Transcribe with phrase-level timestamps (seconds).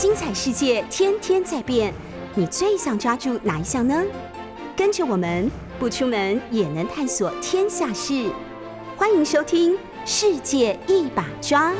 [0.00, 1.92] 精彩世界天天在变，
[2.36, 4.00] 你最想抓住哪一项呢？
[4.76, 8.30] 跟着我们不出门也能探索天下事，
[8.96, 9.74] 欢迎收听
[10.06, 11.72] 《世界一把抓》。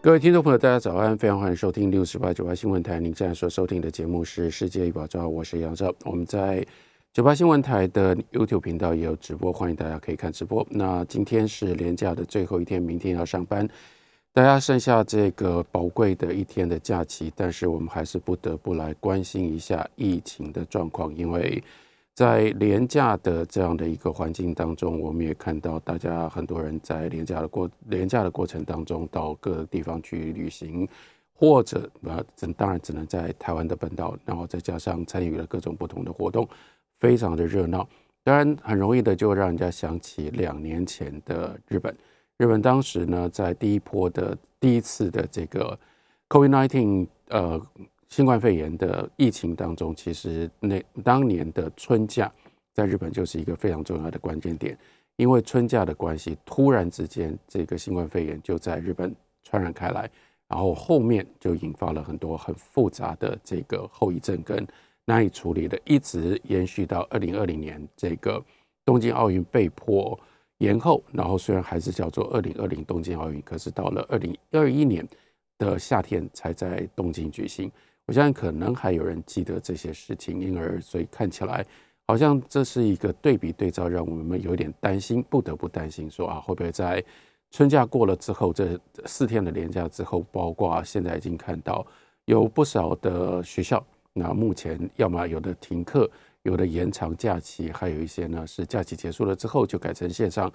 [0.00, 2.98] 各位听众朋友，大家早安，非常欢迎收听六十八九八新闻台。
[2.98, 5.94] 您现在所收听的节目是《世界一把抓》，我是杨照。
[6.04, 6.66] 我们在
[7.12, 10.66] 九八新闻台的 YouTube 频道也有直播，欢迎大家可以看直播。
[10.70, 13.68] 那今天是连假的最后一天，明天要上班，
[14.32, 21.62] 大家剩下这个宝贵的一天的假期，但是我们还是不得不来关心一下疫情的状况，因为
[22.14, 30.88] 在连假的这样的一个环境当中，我们也看到大家很多人在连假的过廉价的过程当中，到各个地方去旅行，
[31.34, 32.24] 或者呃，
[32.56, 36.48] 当然只能在台湾的本岛，然后再加上参与了各种不同的活动。
[37.02, 37.88] 非常的热闹，
[38.22, 41.92] 当然很容易的就让人家想起两年前的日本。
[42.36, 45.76] 日本当时呢，在第一波的第一次的这个
[46.28, 47.60] COVID-19 呃
[48.08, 52.32] 新冠肺炎的疫情当中，其实那当年的春假
[52.72, 54.78] 在日本就是一个非常重要的关键点，
[55.16, 59.12] 因为春假的关系，突然之间这个新冠肺炎就在日本
[59.42, 60.08] 传染开来，
[60.46, 64.64] 然后后面就引发了很多很复杂的这个后遗症跟。
[65.04, 68.42] 难以处理的，一直延续到二零二零年，这个
[68.84, 70.18] 东京奥运被迫
[70.58, 71.02] 延后。
[71.12, 75.06] 然后虽然还是叫做二零二零东京奥运，可是到了二零二一年
[75.58, 77.70] 的夏天才在东京举行。
[78.06, 81.66] 我相信可能还有人记得这些事情，因而所以看起来
[82.06, 87.02] 好像这是一个对比对照，让我们有点担心，不得不担心说啊，会不会在
[87.50, 91.86] 春假过了之后，这四天的连假之后，包括现在已经看到
[92.24, 93.84] 有不少的学校。
[94.14, 96.10] 那目前要么有的停课，
[96.42, 100.52] 有的延长假期，还有一些呢是假期结束了之后就改成线上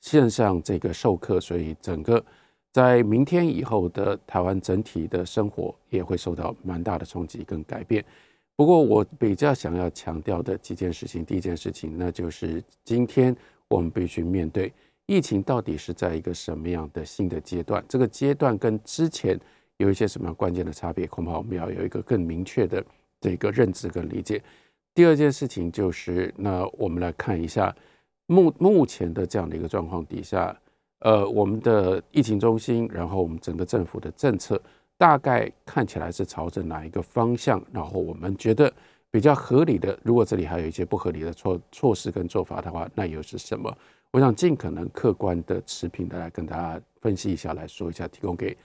[0.00, 2.24] 线上这个授课，所以整个
[2.72, 8.04] 在明天以后的台湾整体的生活也会受到蛮大的冲击跟改变。
[8.56, 13.36] 不过我比较想要强调的几件事情，第一件事情那就是今天
[13.68, 14.72] 我们必须面对
[15.06, 19.38] 疫情到底是在一个什么样的新的阶段，这个阶段跟之前
[19.78, 22.84] 有一些什么样关键的差别，恐怕我们要有一个更明确的。
[23.18, 24.40] 这个认知跟理解。
[24.94, 27.74] 第二件事情就是，那我们来看一下
[28.26, 30.54] 目目前的这样的一个状况底下，
[31.00, 34.60] 呃，我们的疫情中心，然后我们整个政府的政策，
[34.98, 37.60] 大概看起来是朝着哪一个方向？
[37.72, 38.72] 然后我们觉得
[39.10, 43.74] 比较合理的，如果这里还有一些不合理的措措施跟做法的话，那又是什么？
[44.10, 48.56] 我想尽可能客观的持平的来跟大家分析一下，来说一下，提供给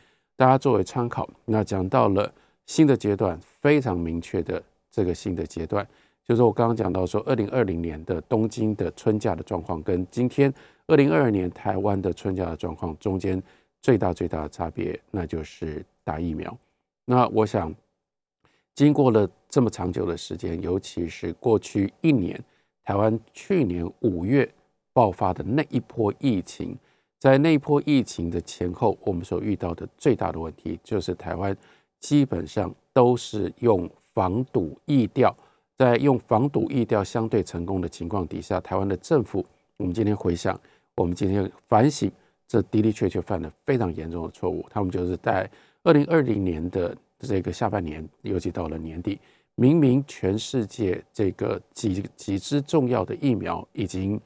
[0.41, 1.29] 大家作为参考。
[1.45, 2.33] 那讲到了。
[2.65, 5.85] 新的阶段非常明确的这个新的阶段，
[6.23, 10.53] 就是我刚刚讲到说，二零二零年的东京的春假的状况，跟今天
[10.87, 13.41] 二零二二年台湾的春假的状况中间
[13.81, 16.57] 最大最大的差别，那就是打疫苗。
[17.03, 17.73] 那我想，
[18.73, 22.41] 经过了这么长久的时间，尤其是过去一年，
[22.85, 24.49] 台湾去年五月
[24.93, 26.77] 爆发的那一波疫情，
[27.21, 31.55] 在那一波疫情的前后，我们所遇到的最大的问题就是台湾。
[31.99, 35.31] 基本上都是用防堵疫调，
[35.77, 39.45] 在用防堵疫调相对成功的情况底下，台湾的政府，
[39.77, 40.59] 我们今天回想，
[40.95, 42.11] 我们今天反省，
[42.47, 44.65] 这的的确确犯了非常严重的错误。
[44.67, 45.47] 他们就是在
[45.83, 49.19] 二零二零年的这个下半年，尤其到了年底，
[49.53, 54.19] 明明全世界这个几几支重要的疫苗已经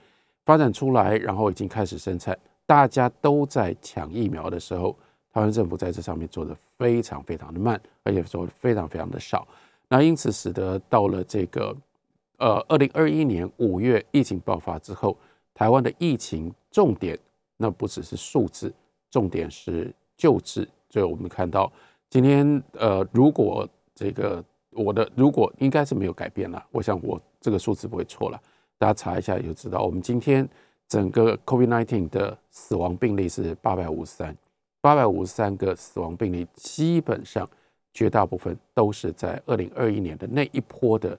[0.45, 4.95] 发展出来，然后已经开始生产，大家都在抢疫苗的时候。
[5.33, 9.45] 台湾政府在这上面做的非常非常的慢，而且做的非常非常的少。
[9.89, 11.75] 那因此使得到了这个
[12.37, 15.17] 呃二零二一年五月疫情爆发之后，
[15.53, 17.19] 台湾的疫情重点
[17.57, 18.73] 那不只是数字，
[19.11, 20.65] 重点是救治。
[20.89, 21.69] 所以我们看到
[22.09, 28.41] 今天呃，如果这个我的如果应该是没有改变了，我想我这个数字不会错了。
[28.77, 30.47] 大家查一下就知道，我们今天
[30.87, 34.35] 整个 COVID-19 的死亡病例是八百五十三。
[34.81, 37.49] 八百五十三个死亡病例，基本上
[37.91, 41.17] 绝大部分都是在二零二一年的那一波的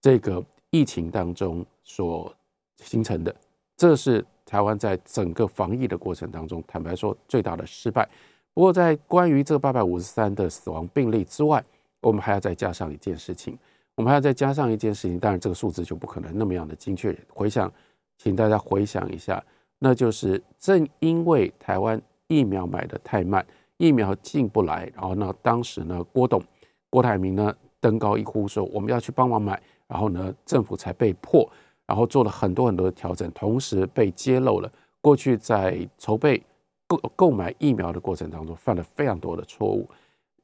[0.00, 2.34] 这个疫情当中所
[2.76, 3.32] 形成的。
[3.76, 8.08] 这是台湾在整个防疫的过程当中，坦白说最大的失败。
[8.52, 11.64] 不过，在关于这八百五十三的死亡病例之外，
[12.00, 13.56] 我们还要再加上一件事情，
[13.94, 15.20] 我们还要再加上一件事情。
[15.20, 17.16] 当然，这个数字就不可能那么样的精确。
[17.28, 17.72] 回想，
[18.16, 19.44] 请大家回想一下，
[19.78, 22.00] 那就是正因为台湾。
[22.26, 23.46] 疫苗买的太慢，
[23.76, 26.42] 疫苗进不来，然后呢，当时呢，郭董、
[26.88, 31.46] 郭台铭呢登高一呼说我们要去帮忙买，然后呢，政府才被迫，
[31.86, 34.72] 然后做了很多很多的调整，同时被揭露了
[35.02, 36.42] 过去在筹备
[36.86, 39.86] 购购买疫苗的过程当中犯了非常多的错误，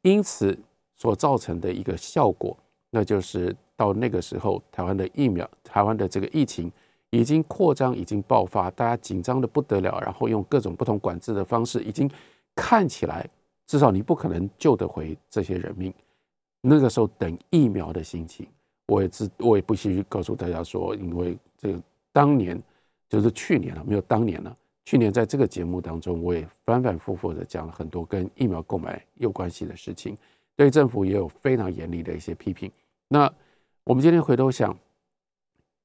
[0.02, 0.56] 因此
[0.96, 2.54] 所造成的一个效果，
[2.90, 6.70] 那就是到那个时候，台湾的疫苗，台湾的这个疫情
[7.10, 12.10] 已经扩张，已经爆发，大家紧张的不得了，然后用各种不同管制的方式，已经
[12.54, 13.28] 看起来
[13.66, 15.92] 至少你不可能救得回这些人命。
[16.60, 18.46] 那个时候等疫苗的心情，
[18.86, 22.60] 我也知，我也不须告诉大家说，因为这个当年
[23.08, 24.56] 就是去年了，没有当年了。
[24.84, 30.16] 去年在这个节目当中，我也反反复复的讲了很多跟疫苗购买有关系的事情，
[30.56, 32.70] 对政府也有非常严厉的一些批评。
[33.08, 33.32] 那
[33.84, 34.76] 我们今天回头想，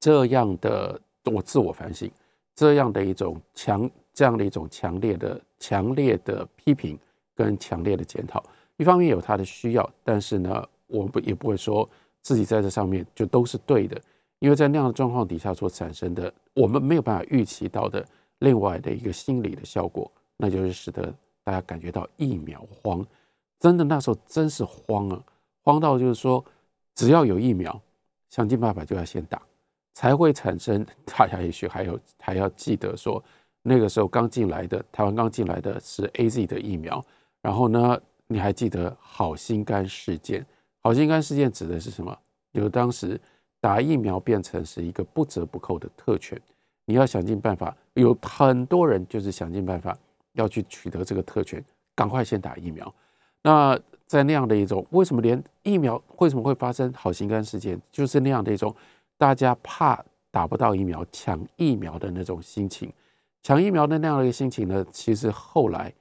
[0.00, 1.00] 这样的
[1.30, 2.10] 我自我反省，
[2.54, 6.98] 这样的一种强，这样的一种强烈的、强烈的批评
[7.34, 8.42] 跟强烈的检讨，
[8.76, 11.88] 一方面有它的需要，但是呢，我不也不会说
[12.22, 14.00] 自己在这上面就都是对的，
[14.38, 18.04] 因为在那样的状况底下所产生的，我们没有办法预期到的。
[18.40, 21.10] 另外的一个心理的效果，那就是使得
[21.42, 23.02] 大家感觉到疫苗慌，
[23.58, 25.24] 真的那时候真是慌啊，
[25.62, 26.44] 慌到就是说，
[26.94, 27.80] 只要有疫苗，
[28.28, 29.40] 想尽办法就要先打，
[29.96, 30.84] 才会产生。
[31.06, 33.22] 大家也许还有还要记得说，
[33.62, 37.02] 那个时候刚进来的台湾刚进来的是 A Z 的疫苗，
[37.40, 40.44] 然后呢，你还记得好心肝事件？
[40.82, 42.14] 好心肝事件指的是什么？
[42.52, 43.18] 就是当时
[43.58, 46.38] 打疫苗变成是一个不折不扣的特权。
[46.84, 49.96] 你要想尽办法，有很多人就是想尽办法
[50.34, 51.64] 要去取得这个特权，
[51.94, 52.94] 赶快先打疫苗。
[53.42, 58.74] 那在那样的一种，为什么连疫苗为什么会发生好心肝事件，就是那样的一种
[59.18, 62.92] 大家怕打不到疫苗，抢疫苗的那种心情，
[63.42, 64.84] 抢疫苗的那样的一个心情呢？
[64.90, 65.92] 其实后来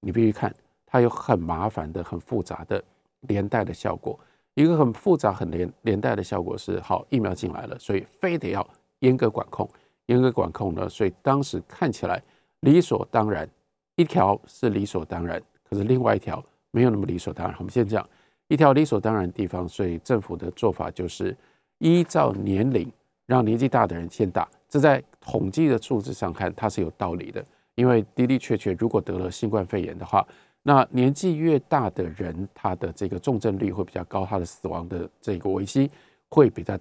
[0.00, 0.54] 你必须看，
[0.84, 2.82] 它有很麻烦的、很复杂的
[3.20, 4.18] 连带的效果。
[4.54, 8.64] 一个很复杂、很连连带的效果是，好疫苗进来了，所以非得要
[9.00, 9.68] 严格管控。
[10.06, 12.22] 严格管控呢，所以当时看起来
[12.60, 13.48] 理所当然，
[13.96, 17.56] 一条是理所当然，可是另外一条没有那么理所当然。
[17.58, 18.08] 我们先讲
[18.48, 21.36] 一条理所当然的地方，所以政府的做法就是
[21.84, 22.90] 依照年龄
[23.26, 27.44] 让年纪大的人先打，这在统计的数字上看它是有道理的，
[27.74, 30.26] 因为的的确确如果得了新冠肺炎的话，
[30.62, 35.90] 那年纪越大的人，他的这个重症率会比较高，他的死亡的这个危机
[36.30, 36.78] 会比较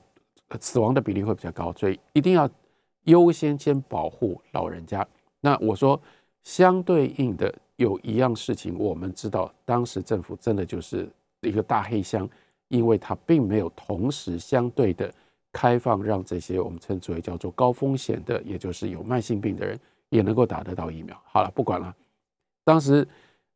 [0.62, 2.50] 死亡的比例会比较高，所以一定要。
[3.06, 5.06] 优先先保护老人家。
[5.42, 6.02] 那我说，
[6.46, 11.10] 相对应的有一样事情，我们知道，当时政府真的就是
[11.42, 12.26] 一个大黑箱，
[12.75, 15.14] 因为它并没有同时相对的
[15.52, 19.80] 开放，让这些我们称之为叫做高风险的，也就是有慢性病的人
[20.10, 21.16] 也能够打得到疫苗。
[21.25, 21.96] 好了，不管了，
[22.64, 23.08] 当时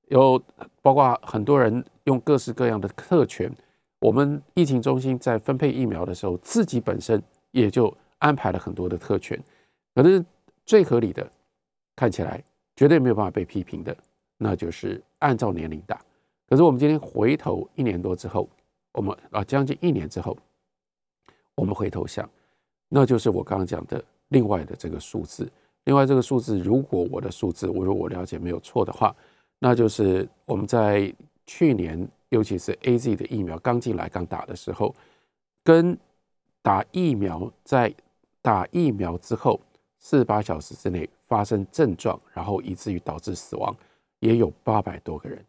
[0.09, 0.41] 有
[0.81, 3.51] 包括很多人用各式各样的特权，
[3.99, 7.21] 我们疫情中心在分配疫苗的时候，自己本身
[7.51, 7.93] 也就。
[8.19, 9.39] 安排了很多的特权，
[9.93, 10.25] 可是
[10.65, 11.31] 最合理的，
[11.95, 12.43] 看起来
[12.75, 13.95] 绝对没有办法被批评的，
[14.39, 16.01] 那就是按照年龄打。
[16.49, 18.49] 可是我们今天回头一年多之后，
[18.97, 20.35] 我们啊将近一年之后，
[21.53, 22.27] 我们回头想，
[22.89, 25.47] 那就是我刚刚讲的另外的这个数字。
[25.83, 29.15] 另外这个数字，如果我的数字，我如果我了解没有错的话，
[29.59, 31.13] 那就是我们在
[31.45, 34.93] 去年，尤其是 A Z 的疫苗刚进来刚打的时候，
[35.63, 35.95] 跟
[36.63, 37.93] 打疫苗在
[38.41, 39.61] 打疫苗之后，
[39.99, 43.73] 四十八小时之内发生症状，然后以至于导致死亡，
[44.21, 45.45] 也有八百多个人。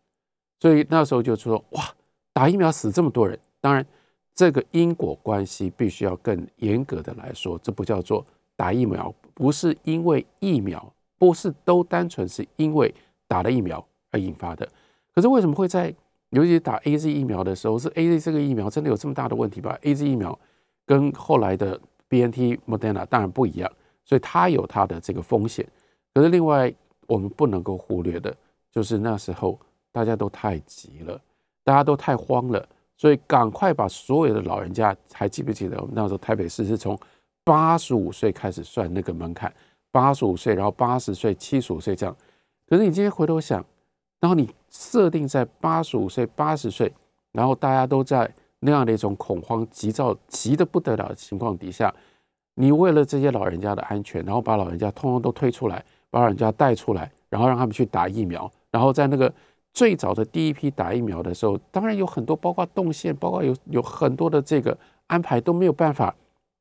[0.60, 1.92] 所以那时候就说：哇，
[2.38, 3.36] 打疫苗死这么多人。
[3.60, 3.84] 当然，
[4.32, 12.94] 这个因果关系必须要更严格的来说，这不叫做打疫苗，不是因为疫苗，不是都单纯是因为
[13.26, 14.64] 打了疫苗而引发的。
[15.12, 15.92] 可是为什么会在
[16.30, 20.38] 尤其打 A Z 疫苗的时候，是 A Z 这个疫苗真的有这么大的问题吧？A Z 疫苗
[20.86, 21.80] 跟后来的。
[22.10, 23.70] B N T Moderna 当然不一样，
[24.02, 25.68] 所以它有它的这个风险。
[26.14, 26.72] 可是另外
[27.06, 28.34] 我们不能够忽略的，
[28.72, 29.60] 就是那时候
[29.92, 31.20] 大家都太急了，
[31.68, 36.98] 大家都太慌了，所以赶快把所有的老人家，还记不记得我们那时候台北市是从
[37.44, 39.52] 八十五岁开始算那个门槛，
[39.90, 42.16] 八十五岁，然后八十岁、七十五岁这样。
[42.66, 43.62] 可是你今天回头想，
[44.18, 46.90] 然后你设定在八十五岁、八十岁，
[47.32, 48.32] 然后大家都在。
[48.60, 51.94] 那样的一种恐慌、急躁、急得不得了的情况底下，
[52.54, 58.50] 你为了这些老人家的安全，然后把老人家通通都推出来，把老人家带出来，然后让他们去打疫苗。
[58.72, 59.32] 然后在那个
[59.78, 66.12] 最早的第一批打疫苗的时候，当然有很多，包括动线，包括有有很多的这个安排都没有办法，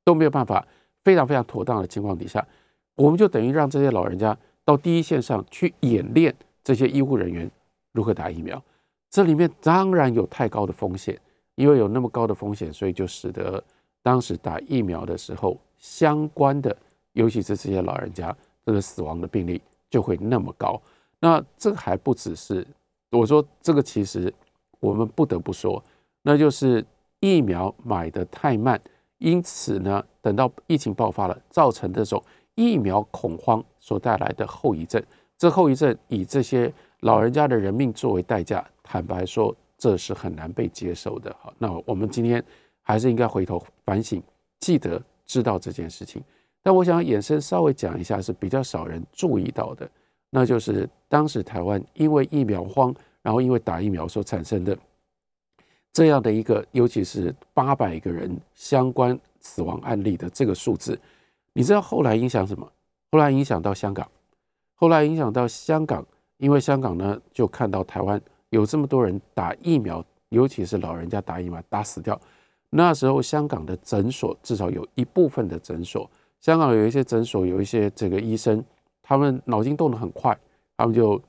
[0.03, 0.63] 都没有办法
[1.03, 2.47] 非常非常妥当的情况底下，
[2.93, 6.31] 我们就等于让这些老人家到第一线上去演练
[6.63, 7.49] 这些医护人员
[7.91, 8.61] 如何打疫苗。
[9.09, 11.19] 这里面当然有太高的风险。
[11.55, 13.63] 因为有那么高的风险，所以就使得
[14.03, 16.77] 当时打疫苗的时候，相关的，
[17.13, 18.31] 尤其是这些老人家，
[18.63, 19.59] 这个死亡的病例
[19.89, 20.79] 就会那么高。
[21.19, 22.63] 那这个还不只是
[23.11, 24.33] 我说这个，其实
[24.79, 25.83] 我们不得不说，
[26.21, 26.85] 那就是
[27.19, 28.79] 疫苗买的太慢，
[29.19, 32.21] 因此呢，等到疫情爆发了，造成这种
[32.55, 35.01] 疫苗恐慌所带来的后遗症。
[35.37, 41.33] 这后遗症以这些老人家的人命作为代价，坦白说，这是很难被接受的。
[41.39, 42.43] 好，那我们今天
[42.81, 44.21] 还是应该回头反省，
[44.59, 46.21] 记得知道这件事情。
[46.63, 49.89] 但我想延伸稍微讲一下，是比较少人注意到的，
[50.29, 54.77] 那就是当时台湾因为疫苗荒，然后因为打疫苗所产生的
[55.93, 60.99] 这样的一个，尤其是八百个人相关死亡案例的这个数字，
[61.53, 62.69] 你知道后来影响什么？
[63.11, 64.07] 后来影响到香港。
[64.75, 66.05] 后来影响到香港，
[66.37, 72.19] 因为香港呢就看到台湾有这么多人打疫苗，尤其是老人家打疫苗打死掉。
[72.69, 76.07] 那时候香港的诊所至少有一部分的诊所，
[76.41, 78.63] 香港有一些诊所有一些这个医生，
[79.07, 80.37] 他们脑筋动得很快，
[80.75, 81.21] 他们就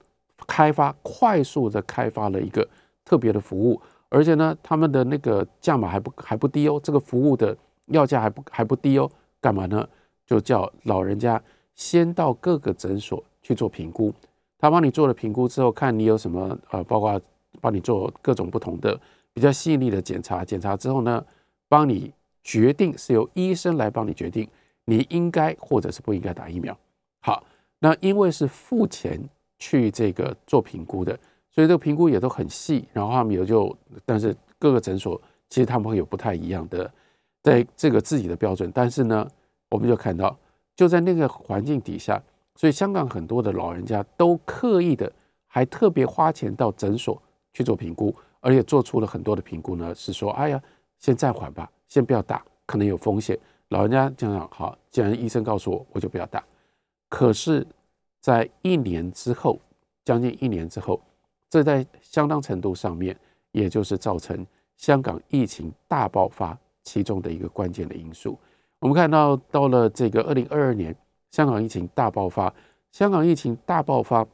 [0.47, 2.67] 开发快速的开发了一个
[3.05, 7.57] 特别的服务，而且呢他们的那个价码还不还不低哦，这个服务的
[7.87, 9.09] 要价还不还不低哦，
[9.41, 9.89] 干嘛呢？
[10.27, 11.41] 就叫老人家
[11.75, 13.23] 先到各个诊所。
[13.41, 14.13] 去做评估，
[14.59, 17.19] 他帮你做了评估之后，看你有什么呃，包括
[17.63, 19.01] 帮你做各种不同的
[19.33, 21.25] 比较细腻的检查，检查之后呢，
[21.67, 24.47] 帮你决定是由医生来帮你决定
[24.85, 26.77] 你应该或者是不应该打疫苗。
[27.21, 27.43] 好，
[27.79, 29.21] 那因为是付钱
[29.59, 31.13] 去这个做评估的，
[31.51, 36.91] 所以这个评估也都很细，然后他们也就，但是各个诊所其实他们会有不太一样的
[37.43, 39.27] 在这个自己的标准，但是呢，
[39.71, 40.37] 我们就看到
[40.75, 42.23] 就在那个环境底下。
[42.57, 45.13] 所以香港很多的老人家都刻意的，
[45.47, 50.61] 还特别花钱到诊所去做评估，而且做出了很多的评估呢，是说，哎呀，
[50.99, 53.39] 先暂缓吧，先不要打，可能有风险。
[53.69, 56.43] 老人家这样好，既然医生告诉我，我就不要打。
[57.09, 57.67] 可是，
[58.21, 59.61] 在一年之后，
[60.05, 61.01] 将近一年之后，
[61.51, 63.19] 这在相当程度上面，
[63.53, 64.47] 也就是造成
[64.77, 68.39] 香港疫情大爆发其中的一个关键的因素。
[68.81, 70.95] 我们看到，到了这个二零二二年。
[71.31, 72.53] 香港疫情大爆发，
[72.91, 74.27] 香港疫情大爆发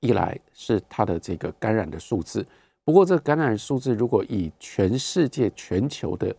[0.00, 2.44] 一来是它的这个感染的数字，
[2.82, 6.34] 不过这感染数字如果以全世界全球的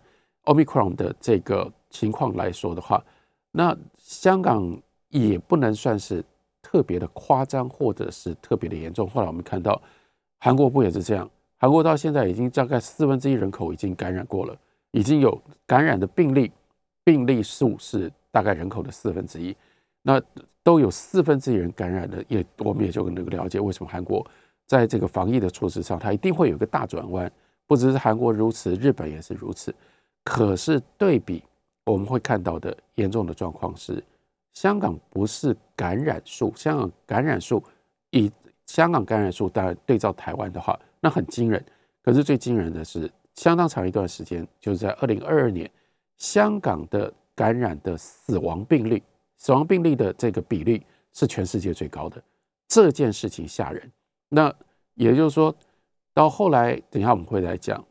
[0.45, 2.99] omicron 的这个情况来说的话，
[3.51, 4.75] 那香港
[5.09, 6.23] 也不能算是
[6.61, 9.09] 特别的夸张或者是特别的严重。
[9.09, 9.81] 后来我们看到
[10.39, 11.29] 韩国不也是这样？
[11.57, 14.55] 韩国到现在已经大概四分之一人口已经感染过了，
[14.91, 16.51] 已经有感染的病例，
[17.03, 18.11] 病例数是。
[18.31, 19.55] 大概人口的四分之一，
[20.03, 20.21] 那
[20.61, 24.23] 都有四分之一人感染的，也我们也就能够了解为什么韩国
[24.67, 27.29] 在这个防疫的措施上，它一定会有一个大转弯。
[27.65, 29.73] 不只是韩国如此，日本也是如此。
[30.23, 31.43] 可是对比
[31.85, 34.03] 我们会看到的严重的状况是，
[34.53, 37.63] 香港不是感染数，香港感染数
[38.11, 38.31] 以
[38.65, 41.63] 香港感染数当然对照台湾的话，那很惊人。
[42.03, 45.69] 可是最惊人的是，相当长一段时间，就是在二零二二年，
[46.17, 47.13] 香港的。
[47.35, 49.01] 感染的死亡病例，
[49.37, 52.21] 死亡病例的这个比例是全世界最高的，
[52.67, 53.89] 这件事情吓人。
[54.27, 54.53] 那
[54.95, 55.55] 也就是说，
[56.13, 57.81] 到后来，等一下我们会来讲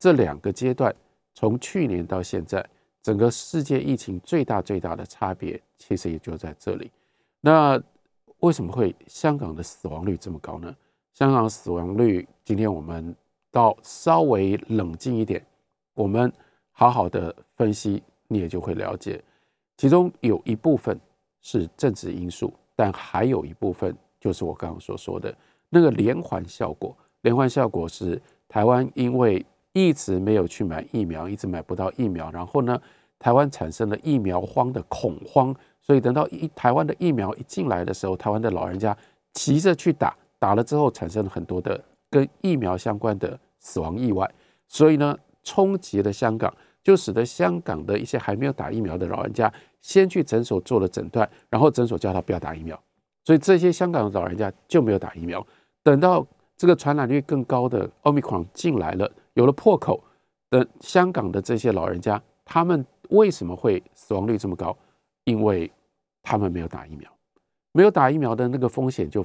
[0.00, 0.92] 这两个阶段，
[1.32, 2.68] 从去年到现在，
[3.08, 6.90] 整个世界疫情最大最大的差别，其实也就在这里。
[7.40, 7.82] 那
[8.40, 10.76] 为什么会香港的死亡率这么高呢？
[11.14, 13.16] 香港死亡率，今天我们
[13.50, 15.42] 到稍微冷静一点，
[15.94, 16.30] 我们
[16.70, 18.02] 好好的分析。
[18.26, 19.24] 你也就会了解，
[19.78, 21.00] 其中有一部分
[21.40, 25.34] 是政治因素，但还有一部分就是我刚刚所说的
[25.70, 26.94] 那个连环效果。
[27.22, 32.78] 连环效果是台湾因为一直没有去买疫苗，一直买不到疫苗，然后呢，
[33.18, 38.96] 台湾产生了疫苗荒的恐慌，所以等到一台湾的疫苗一进来的时候，台湾的老人家
[39.32, 44.30] 急着去打，打了之后产生了很多的跟疫苗相关的死亡意外，
[44.66, 46.52] 所以呢，冲击了香港。
[46.84, 52.80] 就使得香港的一些还没有打疫苗的老人家，先去诊所做了诊断，然后诊所叫他不要打疫苗，
[53.24, 55.46] 所以这些香港的老人家就没有打疫苗。
[55.82, 60.02] 等到这个传染率更高的奥密克戎进来了，有了破口
[60.48, 64.76] 的香港的这些老人家，他们为什么会死亡率这么高？
[65.24, 65.70] 因为
[66.22, 67.10] 他们没有打疫苗，
[67.72, 69.24] 没有打疫苗的那个风险就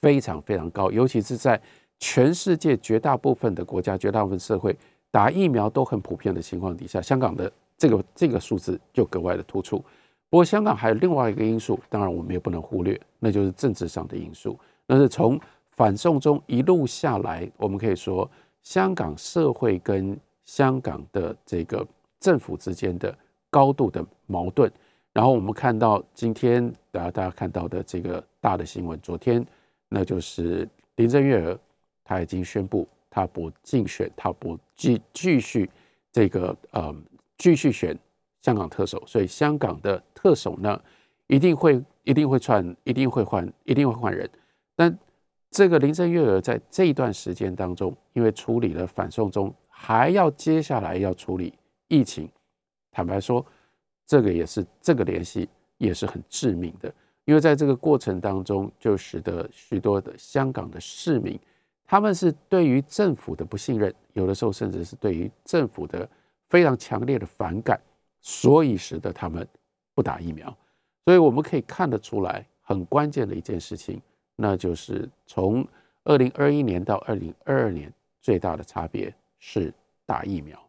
[0.00, 1.60] 非常非常高，尤其是在
[1.98, 4.76] 全世界绝大部分的国家、绝大部分社会。
[5.12, 9.78] 打疫苗都很普遍的情况底下，香港的这个这个数字就格外的突出。
[10.28, 14.56] 不过，香港还有另外一个因素，当然我们也不能忽略，那就是政治上的因素。
[14.86, 15.36] 那是从
[15.72, 18.30] 反送中一路下来，我们可以说，
[18.62, 21.84] 香港社会跟香港的这个
[22.20, 23.16] 政府之间的
[23.48, 24.70] 高度的矛盾，
[25.12, 29.44] 然后我们看到今天大家大家看到的这个大的新闻，昨天
[29.88, 31.58] 那就是林郑月娥，
[32.04, 35.68] 她已经宣布她不竞选，她不继继续
[36.12, 36.94] 这个呃
[37.38, 37.98] 继续选
[38.42, 40.80] 香港特首，所以香港的特首呢
[41.26, 44.28] 一定会一定会串，一定会换，一定会换人。
[44.76, 44.96] 但
[45.50, 51.52] 这个林郑月娥在这一段时间当中，因为处理了反送中，还要接下来要处理
[51.90, 52.26] 疫情，
[52.90, 53.44] 坦白说。
[54.06, 56.92] 这个也是这个联系也是很致命的，
[57.26, 61.38] 因为在这个过程当中，就使得许多的香港的市民，
[61.84, 66.08] 他们是对于政府的不信任，有的时候甚至是对于政府的
[66.48, 67.80] 非常强烈的反感，
[68.20, 69.46] 所以使得他们
[69.94, 70.52] 不打疫苗。
[71.04, 74.02] 所以我们可以看得出来，很关键的一件事情，
[74.34, 75.64] 那就是从
[76.02, 79.72] 二零二一年到二零二二年，最大的差别是
[80.04, 80.60] 打疫苗。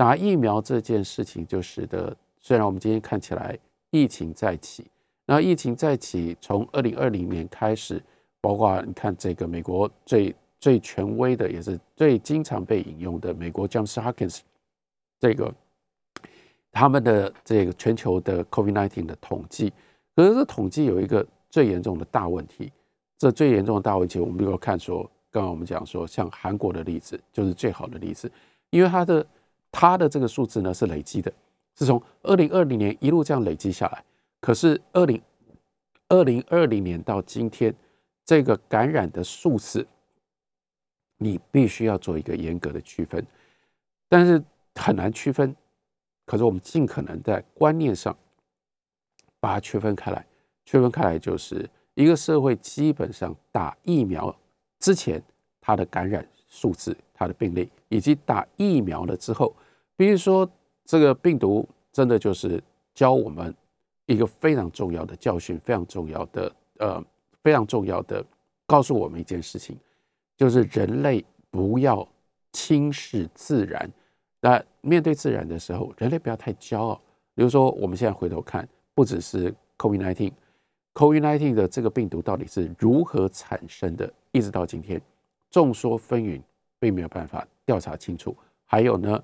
[0.00, 2.16] 打疫苗这件事情就使得。
[2.40, 3.54] 虽然我们今天看起来
[3.90, 4.86] 疫情再起，
[5.26, 8.02] 那疫情再起，从二零二零年开始，
[8.40, 14.38] 包括你看这个美国最最权威的，也是最经常被引用的美国 Johns Hopkins
[15.18, 15.52] 这个
[16.72, 19.70] 他们的这个全球的 COVID-19 的统计，
[20.16, 22.72] 可是这统计有一个最严重的大问题，
[23.18, 28.32] 这最严重的大问题，我们如果看说，刚刚我们讲说，像韩国的例子就是最好的例子，
[28.70, 29.26] 因为它的
[29.70, 31.32] 它的这个数字呢是累积的。
[31.76, 34.04] 是从二零二零年一路这样累积下来，
[34.40, 35.20] 可是二零
[36.08, 37.74] 二零二零年到今天，
[38.24, 39.86] 这个感染的数字，
[41.16, 43.24] 你必须要做一个严格的区分，
[44.08, 44.42] 但是
[44.74, 45.54] 很难区分。
[46.26, 48.14] 可是我们尽可能在观念上
[49.38, 50.26] 把它区分开来，
[50.64, 54.36] 区分开来就是一个社会基本上打疫苗
[54.78, 55.22] 之前，
[55.60, 59.54] 它的感染数字、它的病例，以及打疫苗了之后，
[59.94, 60.50] 比如说。
[60.86, 62.60] 这个病毒真的就是
[62.94, 63.54] 教我们
[64.06, 67.04] 一个非常重要的教训，非常重要的呃，
[67.44, 68.24] 非常重要的
[68.66, 69.78] 告诉我们一件事情，
[70.36, 72.04] 就是人类不要
[72.50, 73.88] 轻视自然。
[74.40, 77.00] 那面对自然的时候，人类不要太骄傲。
[77.36, 85.00] 比如说，我们现在回头看，不只是 COVID-19，COVID-19 的这个病毒到底是如何产生的，一直到今天
[85.52, 86.42] 众说纷纭，
[86.80, 88.36] 并没有办法调查清楚。
[88.64, 89.22] 还有呢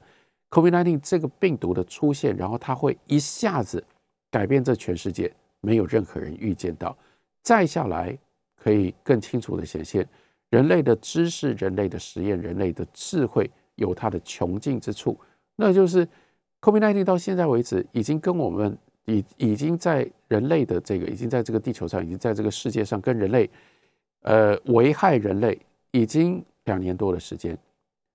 [0.51, 3.83] ？COVID-19 这个病毒的出现，然后它会一下子
[4.31, 6.97] 改变这全世界，没有任何人预见到。
[7.43, 8.17] 再下来，
[8.57, 10.09] 可以更清楚的显现，
[10.51, 15.19] 人类的知识、人类的实验、人类的智慧有它的穷尽之处。
[15.57, 16.07] 那就是
[16.61, 23.51] COVID-19 到现在为止，已经跟我们已已经在人类的这个，已经在这个地球上，已经在这个世界上跟人类，
[24.23, 25.59] 呃，危害人类
[25.91, 27.57] 已经两年多的时间。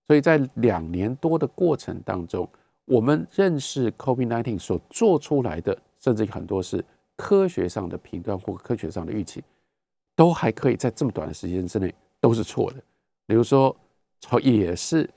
[0.08, 2.48] 所以在两年多的过程当中，
[2.86, 6.84] 我们认识 COVID-19 所做出来的，甚至很多是
[7.16, 9.42] 科学上的评断或科学上的预期，
[10.16, 12.78] 都还可以在这么短的时间之内都是错的。
[13.26, 13.74] 比如说，
[14.20, 15.10] 从也是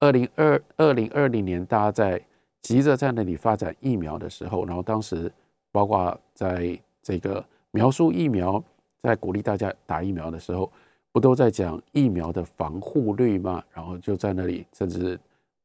[0.00, 2.22] 二零二二零二零年，大家在
[2.60, 5.32] 急着在那里发展疫苗的时候，然后当时
[5.70, 8.62] 包括在这个描述疫苗，
[9.02, 10.70] 在鼓励大家打疫苗的时候。
[11.12, 13.62] 不都在讲疫苗的防护率吗？
[13.70, 15.20] 然后就在那里，甚至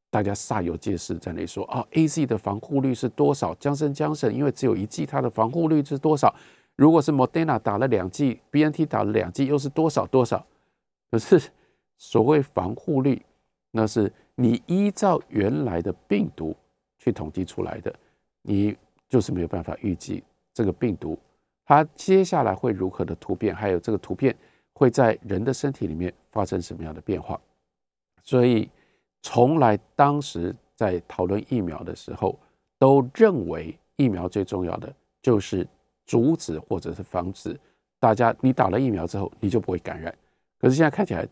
[0.10, 3.56] 大家煞有介事在那里说啊，A Z 的防护率是多少？
[3.56, 6.36] 江森江森因为只有一剂，它的防护率是多少？
[6.76, 10.46] 如果是 Moderna 打了两剂，B N T 打了两剂，又是多少多少？
[11.10, 11.42] 可是
[11.98, 13.26] 所谓防护率，
[13.72, 16.54] 那是你依照原来的病毒
[17.00, 17.94] 去统计出来的，
[18.42, 18.76] 你
[19.08, 20.22] 就是没有办法预计
[20.54, 21.18] 这个病毒
[21.66, 24.36] 它接下来会如何的突变，还有这个图片。
[24.78, 27.42] 会在人的身体里面发生什么样的变化？
[28.22, 28.70] 所以，
[29.24, 32.38] 从来当时在讨论疫苗的时候，
[32.78, 35.68] 都认为疫苗最重要的就是
[36.06, 37.60] 阻止或者是防止
[38.00, 40.16] 大家你打了疫苗之后你就不会感染。
[40.60, 41.28] 可是现在看起来，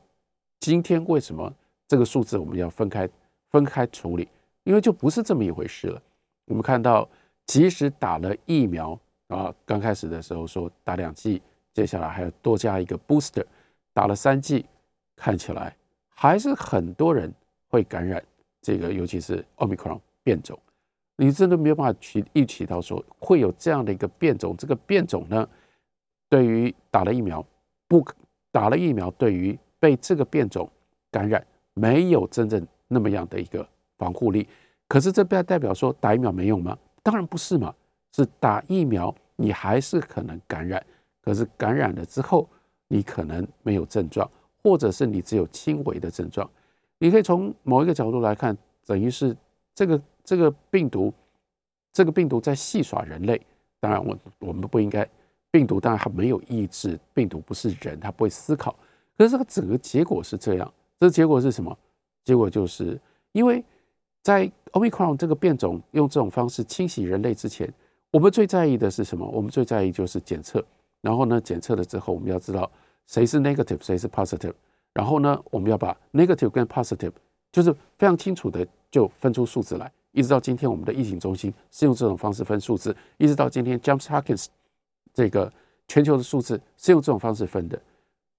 [0.60, 1.54] 今天为什么
[1.88, 3.08] 这个数字我们要分开
[3.52, 4.28] 分开处理？
[4.64, 6.02] 因为就不是这么一回事了。
[6.46, 7.08] 我们看到，
[7.46, 11.40] 即使打了疫苗啊，刚开始的时候说打两剂。
[11.76, 13.44] 接下来还要多加一个 booster，
[13.94, 14.66] 打了三剂，
[15.14, 15.76] 看起来
[16.08, 17.30] 还是很多人
[17.68, 18.24] 会感染
[18.62, 20.58] 这个，尤其是奥密克戎变种。
[21.18, 24.56] 你真的没有办法去预期到说会有这样的一个变种。
[24.58, 25.46] 这个变种呢，
[26.30, 27.46] 对于打了疫苗
[27.90, 28.06] 不
[28.54, 30.70] 打了疫苗，对于被这个变种
[31.12, 34.48] 感染没有真正那么样的一个防护力。
[34.88, 36.78] 可是这不代表说打疫苗没用吗？
[37.04, 37.76] 当然不是嘛，
[38.14, 40.82] 是打疫苗你还是可能感染。
[41.26, 42.48] 可是感染了之后，
[42.88, 44.30] 你可能没有症状，
[44.62, 46.48] 或者是你只有轻微的症状。
[47.00, 49.36] 你可以从某一个角度来看，等于是
[49.74, 51.12] 这个这个病毒，
[51.92, 53.42] 这个病毒在戏耍人类。
[53.80, 55.08] 当然我我们不应该，
[55.52, 58.76] 病毒当然它没有意志，病毒不是人，它不会思考。
[59.18, 61.76] 可是这个整个结果是这样，这结果是什么？
[62.24, 63.00] 结果就是
[63.34, 63.64] 因为
[64.22, 67.72] 在 Omicron 这个变种用这种方式清洗人类之前，
[68.12, 69.28] 我们最在意的是什么？
[69.28, 70.64] 我们最在意就是检测。
[71.06, 72.68] 然后呢，检测了之后，我们要知道
[73.06, 74.56] 谁是 negative，谁是 positive。
[74.91, 77.12] 然后呢，我们要把 negative 跟 positive
[77.52, 79.91] 就是非常清楚的就分出数字来。
[80.13, 82.96] 一直到今天，我们的疫情中心是用这种方式分数字。
[83.18, 84.48] 一直到今天，James Hopkins
[85.13, 85.54] 这个
[85.88, 87.80] 全球的数字是用这种方式分的。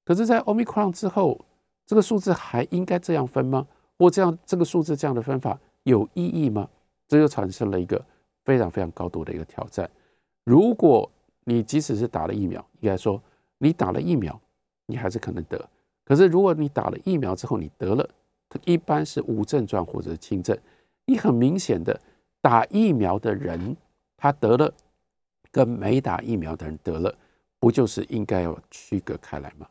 [0.05, 1.38] 可是，在 Omicron 之后，
[1.87, 3.64] 这个数字还应该这样分吗？
[3.96, 6.68] 或这样这个数字这样的分法有意义吗？
[7.07, 8.05] 这就产生了一个
[8.44, 9.88] 非常非常高度的一个挑战。
[10.42, 11.09] 如果
[11.48, 13.22] 你即使是打了疫苗，应该说
[13.59, 14.38] 你打了疫苗，
[14.87, 15.56] 你还是可能得。
[16.04, 18.09] 可是，如果你打了疫苗之后你得了，
[18.64, 20.59] 一般是无症状或者是轻症。
[21.04, 21.98] 你很明显的
[22.40, 23.76] 打疫苗的人，
[24.16, 24.72] 他得了，
[25.52, 27.16] 跟没打疫苗的人得了，
[27.61, 29.68] 不就是应该要区隔开来吗？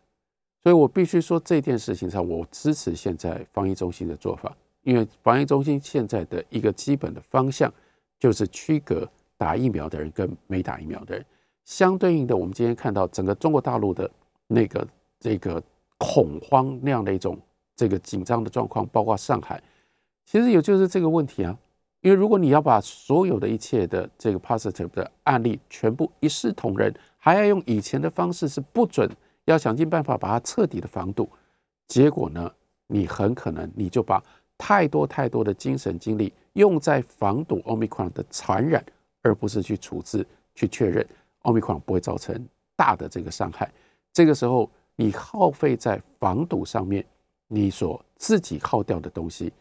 [0.63, 7.71] 所以我必须说这件事情上，我支持现在防疫中心的做法，因为防疫中心现在的一个基本的方向
[8.17, 9.07] 就是区隔
[9.37, 11.25] 打疫苗的人跟没打疫苗的人。
[11.65, 14.09] 相对应的，我们今天看到整个中国大陆的
[14.47, 14.87] 那个
[15.19, 15.61] 这个
[15.97, 17.37] 恐慌那样的一种
[17.75, 19.61] 这个紧张的状况，包括上海，
[20.25, 21.57] 其实也就是这个问题啊。
[22.01, 29.09] 因为如果你要把所有的一切的这个 positive 的案例全部一视同仁，还要用以前的方式是不准。
[29.45, 31.29] 要想尽办法把它彻底的防堵，
[31.87, 32.51] 结果呢，
[32.87, 34.19] 你很可能你就把
[34.57, 38.83] 太多太多的精神精力用在防堵奥密克戎的传染，
[39.21, 40.25] 而不是去处置、
[40.55, 41.05] 去确认
[41.45, 43.71] 奥密克戎不会造成大的这个伤害。
[44.11, 47.05] 这个时候，你耗费在防堵上面，
[47.47, 49.51] 你所自己耗掉的东西，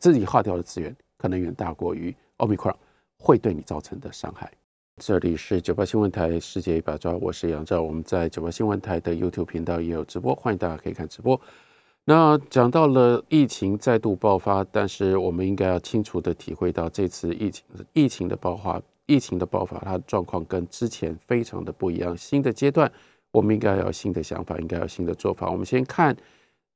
[0.00, 2.76] 自己耗掉的资源，可能远大过于奥密克戎
[3.18, 4.50] 会对你造成的伤害。
[4.98, 7.80] 这里是九八新闻台世界一把抓，我是杨照。
[7.80, 11.40] 我们在九八新闻台的 YouTube 频道也有直播，欢迎大家可以看直播。
[12.04, 22.16] 那讲到了疫情再度爆发，但是我们应该要清楚的体会到，这次疫情疫情的爆发，疫情的爆发，它的状况跟之前非常的不一样。
[22.16, 22.90] 新的阶段，
[23.30, 25.50] 我们应该要有新的想法，应该有新的做法。
[25.50, 26.16] 我们先看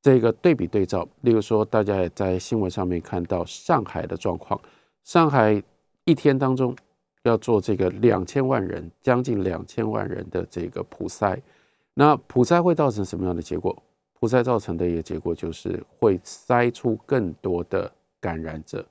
[0.02, 4.60] 这个对比对照，例如说，大家也在新闻上面看到上海的状况，
[5.04, 5.62] 上海
[6.04, 6.76] 一天当中。
[7.22, 11.36] 要做这个两千万人，将近两千万人的这个普筛，
[11.92, 13.76] 那普筛会造成什么样的结果？
[14.20, 18.86] 普筛造成的一个结果就是会筛出更多的感染者，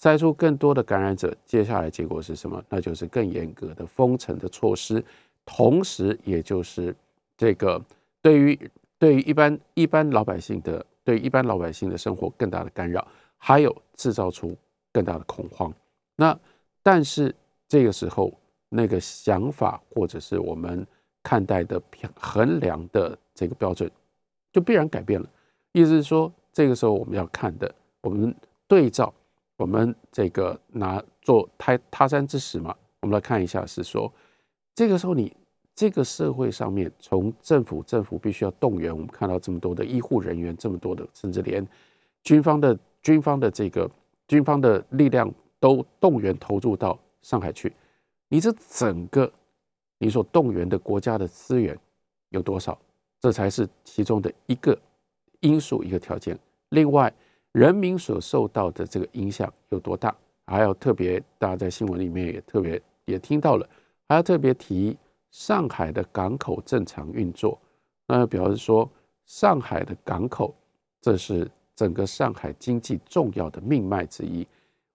[0.00, 2.62] 筛出更多的感染者，接下来结果是什么？
[2.68, 5.04] 那就是更严格的封城的措施，
[5.44, 6.94] 同时也就是
[7.36, 7.80] 这个
[8.22, 14.56] 对于对于一般一般老百姓的对一般老百姓的生活更大的干扰，还有制造出
[14.92, 15.72] 更大的恐慌。
[16.16, 16.38] 那
[16.82, 17.34] 但是。
[17.70, 18.32] 这个时候，
[18.68, 20.84] 那个想法或者是我们
[21.22, 21.80] 看待的
[22.16, 23.88] 衡量的这个标准，
[24.52, 25.28] 就必然改变了。
[25.70, 28.34] 意思是说，这个时候我们要看的，我们
[28.66, 29.14] 对照，
[29.60, 34.10] 我们这个拿做他他山之石嘛，我们来看一下，是说，
[34.74, 35.30] 这个时候你
[35.74, 41.66] 这个社会上面，从政府，政府必须要动员，我们看到这么多的医护人员，这么多的，甚至连
[42.22, 43.88] 军方的军方的这个
[44.28, 46.98] 军方的力量都动员投入到。
[47.20, 47.70] 上海去，
[48.28, 49.30] 你这整个
[49.98, 51.78] 你所动员的国家的资源
[52.30, 52.78] 有多少？
[53.20, 54.74] 这才是其中的一个
[55.40, 56.38] 因素，一个条件。
[56.70, 57.12] 另外，
[57.52, 60.14] 人民所受到的这个影响有多大？
[60.46, 63.68] 还要特别，大家在新闻里面也特别也听到了，
[64.08, 64.96] 还要特别提
[65.30, 67.56] 上海的港口正常运作，
[68.06, 68.90] 那表示说
[69.26, 70.54] 上海的港口
[71.00, 74.46] 这是整个上海经济重要的命脉之一。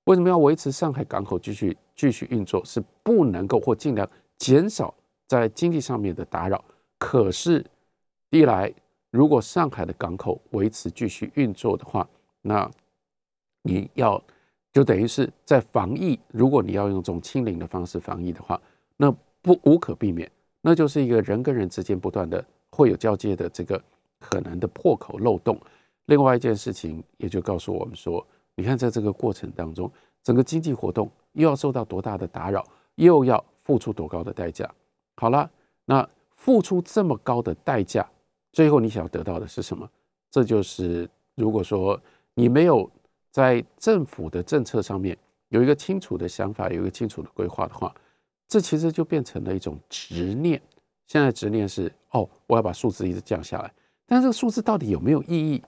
[0.06, 2.64] 为什么要维持上海港口继续继续运作？
[2.66, 4.94] 是不能够或尽量减少
[5.28, 6.64] 在经济上面的打扰。
[6.98, 7.66] 可是，
[8.30, 8.74] 一来，
[9.10, 12.08] 如果上海的港口维持继续运作的话，
[12.48, 12.70] 那
[13.64, 14.22] 你要
[14.72, 16.20] 就等于是在防疫。
[16.28, 18.62] 如果你要用这种清零的方式防疫的话，
[18.96, 20.32] 那不无可避免，
[20.62, 23.84] 那就是一个人跟人之间不断的会有交接的这个
[24.20, 25.60] 可能的破口漏洞。
[26.06, 28.26] 另外一件事情，也就告诉我们说。
[28.58, 29.92] 你看，在这个过程当中，
[30.24, 32.64] 整个经济活动又要受到多大的打扰，
[32.96, 34.70] 又要付出多高的代价？
[35.18, 35.50] 好了，
[35.84, 38.08] 那付出这么高的代价，
[38.54, 39.90] 最后你想要得到的是什么？
[40.32, 42.00] 这就是如果说
[42.36, 42.90] 你没有
[43.32, 45.18] 在政府的政策上面
[45.50, 47.94] 有一个清楚的想法，有一个清楚的规划的话，
[48.48, 50.62] 这其实就变成了一种执念。
[51.08, 53.74] 现在执念是哦，我要把数字一直降下来，
[54.06, 55.64] 但这个数字到底有没有意义？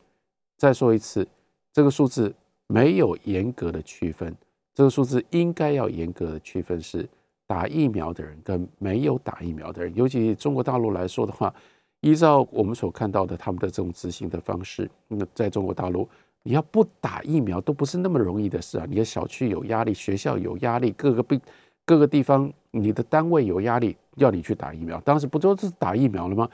[0.57, 1.27] 再说一次，
[1.73, 2.33] 这个数字。
[2.69, 4.35] 没有严格的区分，
[4.75, 7.07] 这个数字应该要严格的区分是
[7.45, 11.55] 打疫苗的人跟没有打疫苗的人，尤其中国大陆来说的话，
[12.01, 16.09] 依照我们所看到的他们的这种执行的方式，那在中国大陆，
[16.47, 18.85] 你要不打疫苗都不是那么容易的事啊！
[18.87, 21.41] 你的小区有压力，学校有压力，各个病
[21.85, 26.49] 各个地方，你的单位有压力，要你去打疫苗，当时不都是打疫苗了吗？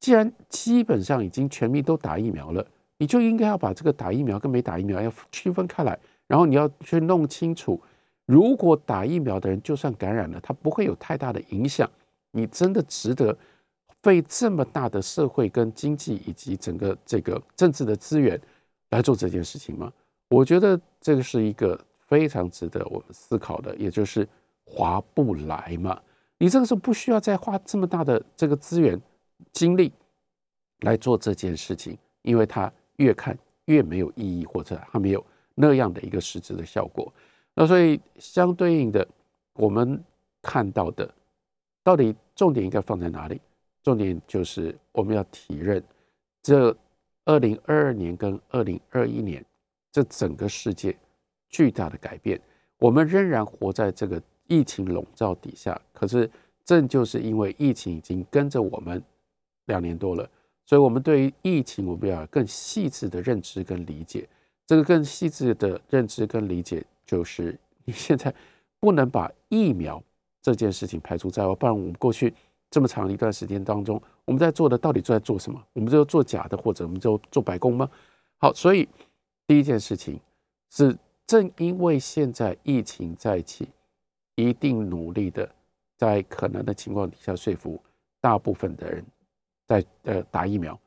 [0.00, 2.66] 既然基本上已经全民都打疫苗了，
[2.98, 7.80] 你就应该要把这个打疫苗跟没打疫苗要区分开来，然后你要去弄清楚。
[8.26, 11.88] 如果打疫苗的人就算感染了，他不会有太大的影响。
[12.32, 13.38] 你真的值得
[14.02, 18.40] 费这么大的社会跟经济以及整个这个政治的资源
[18.90, 19.92] 来做这件事情吗？
[20.28, 24.26] 我觉得这个是一个非常值得我们思考的，也就是
[24.64, 26.00] 划不来嘛。
[26.38, 29.00] 你这个时候不需要再花这么大的这个资源
[29.52, 29.92] 精力
[30.80, 37.12] 来做这件事情，因为它越看越没有意义，或者它没有那样的一个实质的效果。
[37.54, 39.06] 那所以相对应的，
[39.54, 40.02] 我们
[40.42, 41.08] 看到的，
[41.82, 43.40] 到底重点应该放在哪里？
[43.82, 45.82] 重点就是我们要提认，
[46.42, 46.76] 这
[47.26, 49.44] 二零二二年跟二零二一年
[49.92, 50.96] 这整个世界
[51.50, 52.40] 巨大的改变，
[52.78, 55.78] 我们仍然活在这个疫情笼罩底下。
[55.92, 56.28] 可是
[56.64, 59.02] 正就是因为疫情已经跟着我们
[59.66, 60.28] 两年多了，
[60.64, 64.26] 所以我们对于疫情我们要更细致的认知跟理解。
[64.66, 66.82] 这个更细致的认知跟理解。
[67.04, 68.34] 就是你现在
[68.80, 70.02] 不能把疫苗
[70.42, 72.34] 这件事情排除在外，不然我们过去
[72.70, 75.62] 这么长一段时间当中，我们在做的到底在做什么？
[75.72, 77.88] 我们就做假的，或者我们就做白工吗？
[78.38, 78.88] 好，所以
[79.46, 80.20] 第一件事情
[80.70, 83.68] 是，正因为现在疫情在起，
[84.34, 85.48] 一定努力的
[85.96, 87.80] 在可能的情况底下说服
[88.20, 89.04] 大部分的人
[89.66, 90.78] 在呃打疫苗，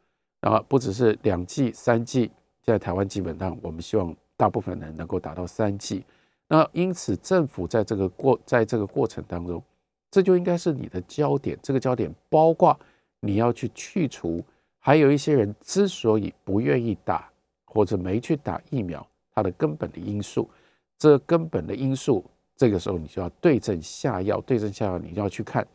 [0.41, 2.31] 然后不只是两剂、三剂，
[2.63, 4.15] 现在台湾基本上我们希望。
[4.39, 6.01] 大部分人能够达到三剂，
[6.47, 9.61] 那因此政府在这个过在这个过程当中，
[10.11, 11.57] 这就应该是你的焦点。
[11.61, 12.77] 这个焦点包括
[13.19, 14.43] 你要去去除，
[14.79, 17.29] 还有一些人之所以不愿意打
[17.65, 20.49] 或者没去打疫苗，它的根本的因素。
[20.97, 22.25] 这根本的因素，
[22.57, 24.41] 这个时候你就要对症下药。
[24.41, 25.65] 对症下药，你就要去看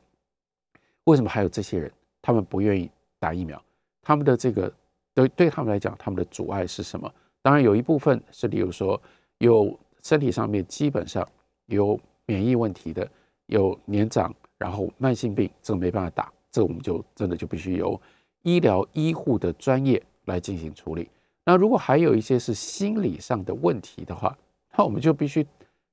[1.04, 3.62] 为什么还有这些人他们不愿意打疫苗，
[4.02, 4.72] 他们的这个
[5.14, 7.10] 对对他们来讲，他们的阻碍是什么？
[7.40, 9.00] 当然有一部分是，例如说
[9.38, 11.26] 有身体上面基本上
[11.66, 13.06] 有免疫问题的，
[13.46, 18.00] 有年长，然后慢性病，这个没办法打，这个我们就真的就必须由
[18.42, 21.08] 医疗医护的专业来进行处理。
[21.44, 24.36] 那如果还有一些是心理上的问题的话，
[24.76, 25.46] 那我们就必须，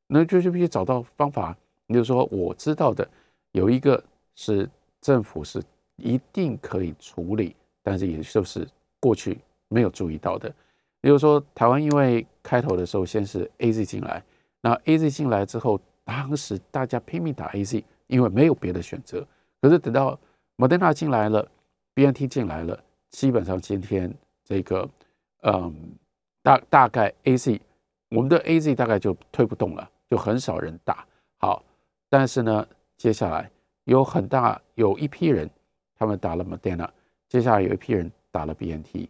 [0.08, 1.56] 那就就必须找到方法。
[1.88, 3.08] 你就说我知道的
[3.52, 4.02] 有一个
[4.36, 4.70] 是
[5.02, 5.62] 政府是
[5.98, 8.66] 一定可以处理，但是也就是
[9.00, 9.38] 过去
[9.68, 10.50] 没有注意到的。
[11.02, 14.24] 比如说，台湾因为开头的时候先是 A Z 进来，
[14.62, 19.26] 那 A Z 进来之后，当时大家拼命打 A Z，因为没有别的选择。
[19.62, 20.20] 可是等到
[20.58, 21.48] Modena 进来了
[21.94, 24.90] ，B N T 进来了，基本上今天这个，
[25.44, 25.74] 嗯，
[26.44, 27.62] 大大概 A Z，
[28.10, 31.06] 我们的 A Z 大概就推不动了，就很少人打。
[31.38, 31.64] 好，
[32.10, 33.50] 但是呢，接下来
[33.86, 35.50] 有很大有一批人，
[35.98, 36.90] 他们打了 Modena，
[37.30, 39.10] 接下来有一批人打了 B N T，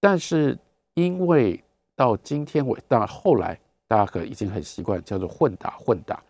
[0.00, 0.58] 但是。
[0.98, 1.62] 因为
[1.94, 6.22] 到今天为，到后来大家可已经很习惯叫做混打混打，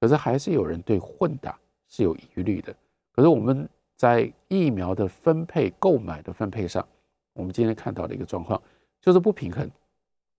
[0.00, 2.74] 可是还是有人对混打是有疑虑的。
[3.12, 6.86] 可是我们在疫苗的分配、购买的分配上，
[7.32, 8.60] 我们今天看到的一个状况
[9.00, 9.68] 就是不平衡。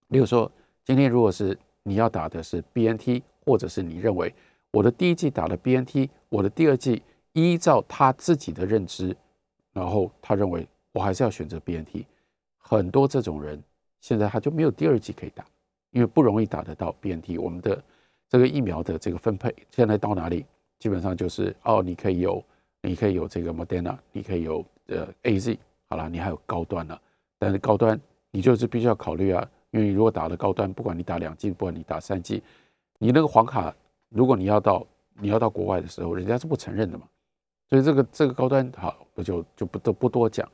[0.08, 0.52] 例如说，
[0.84, 4.34] 今天如果是你要打的是 B N T，或者是你认为
[4.72, 7.04] 我的第一季打了 B N T，我的第二季
[7.34, 9.16] 依照他自己的认知，
[9.74, 12.06] 然后他认为我还是要选择 B N T，
[12.58, 13.62] 很多这种人。
[14.00, 15.46] 现在他就没有第二剂可以打，
[15.92, 17.38] 因为不容易打得到 BNT。
[17.40, 17.82] 我们的
[18.28, 20.46] 这个疫苗的这个分配现在到哪里？
[20.80, 22.44] 基本上就是哦，你可以有，
[22.82, 25.58] 你可以有这个 Moderna，你可以有呃 AZ，
[25.90, 27.00] 好了，你还有高端了。
[27.38, 28.00] 但是高端
[28.32, 32.42] 你就是必须要考虑啊，因为如果打了高端，不管你打两剂，不管你打三剂，
[32.98, 33.74] 你那个黄卡，
[34.10, 34.86] 如果你要到
[35.20, 37.06] 你要到国外的时候，人家是不承认的嘛。
[37.70, 40.50] 所以这个这个高端好，不就就不都不多讲。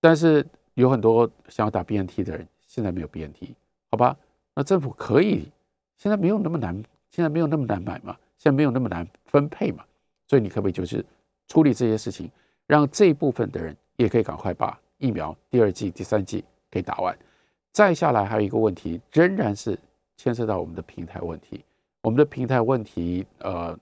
[0.00, 2.46] 但是有很多想要打 BNT 的人。
[2.66, 3.52] 现在没有 BNT，
[3.90, 4.16] 好吧？
[4.54, 5.48] 那政府可以，
[5.96, 6.74] 现在没有那么难，
[7.10, 8.16] 现在没有那么难买嘛？
[8.36, 9.84] 现在没有那么难分配嘛？
[10.26, 11.04] 所以你可不可以就是
[11.48, 12.30] 处理这些事情，
[12.66, 17.16] 让这一部分的人也可以赶快把疫苗第二季、第三季给打完？
[17.72, 19.78] 再下来还有一个问题，仍然是
[20.16, 21.64] 牵涉到我们的平台问题。
[22.02, 23.78] 我们的平台问题，呃，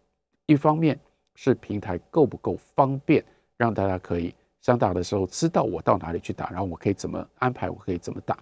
[0.46, 0.98] 一方面
[1.36, 3.24] 是平台够不够方便，
[3.56, 8.36] 让大家可以想打的时候知道我到哪里去打，然后我可以怎么安排，我可以怎么打。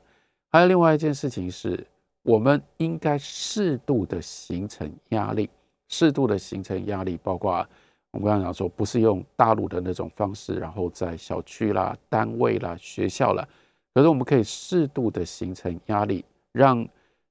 [0.50, 1.86] 还有另外一件事情是，
[2.26, 5.48] 我们应该适度的形成压力，
[5.86, 7.64] 适度的形成压力，包括
[8.10, 13.46] 我们刚刚讲说，不是用大陆的那种方式，然后在小区啦、单位啦、学校啦，
[13.94, 16.84] 可是我们可以适度的形成压力，让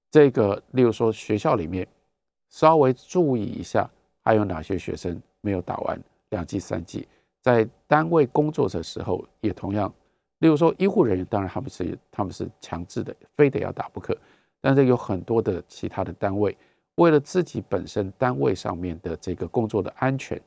[0.09, 1.85] 这个，例如说学校里面
[2.49, 3.89] 稍微注意一下，
[4.23, 7.05] 还有哪些学生没有打完两剂、三剂，
[7.41, 9.93] 在单位工作的时候也同样，
[10.39, 14.17] 例如说医护人员，当然他们是他们是强制的，非得要打不可，
[14.65, 16.57] 但是有很多的其他的单位。
[16.95, 20.41] 为了自己本身单位上面的这个工作的安全，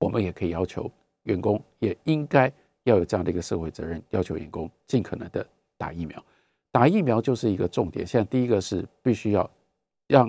[0.00, 0.90] 我们也可以要求
[1.22, 5.46] 员工也应该要有这样的一个社会责任，要求员工尽可能的
[5.78, 6.20] 打疫苗。
[6.72, 8.04] 打疫苗就是一个重点。
[8.04, 9.48] 现在第一个是必须要
[10.08, 10.28] 让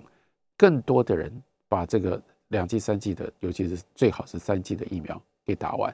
[0.56, 1.32] 更多的人
[1.68, 5.92] 把这个两剂、三剂的，尤其是最好是三剂的疫苗给打完。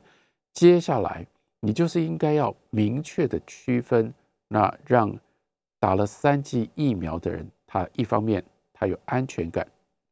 [0.52, 1.26] 接下来
[1.62, 4.14] 你就是应该要明确的区分，
[4.50, 5.18] 那让
[5.84, 8.42] 打了三剂疫苗的人，他一方面。
[8.76, 9.66] 他有安全感，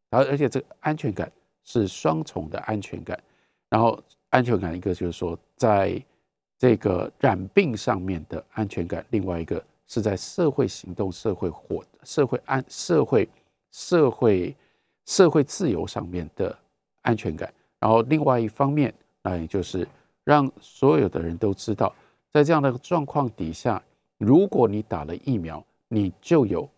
[0.10, 1.30] 然后而且这个安全感
[1.64, 3.22] 是双重的安全感。
[3.70, 6.02] 然后安全感一个就是说，在
[6.58, 13.28] 这个染病上面的安全感，另外一个是在社会行动、社会活、社会安、社会
[13.72, 14.56] 社会
[15.06, 16.58] 社会自由上面的
[17.02, 17.52] 安全感。
[17.80, 19.86] 然后另外一方面，那也就是
[20.24, 21.94] 让所有的人都知道，
[22.32, 23.84] 在这样的状况底下，
[24.22, 26.70] 如果你打了疫苗，你就有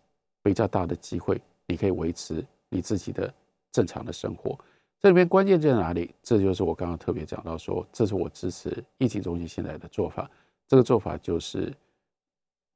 [0.42, 1.38] 比较大的机会。
[1.66, 3.32] 你可以维持你自己的
[3.70, 4.58] 正常的生活，
[4.98, 6.14] 这里面关键在哪里？
[6.22, 10.30] 这就是我刚刚特别讲到说，这是我支持疫情中心现在的做法。
[10.66, 11.70] 这个做法就是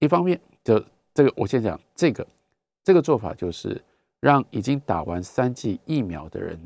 [0.01, 0.83] 一方面，就
[1.15, 2.27] 这个我先讲这个，
[2.85, 3.83] 这个做法就是
[4.21, 6.59] 让已经打完三剂疫苗的人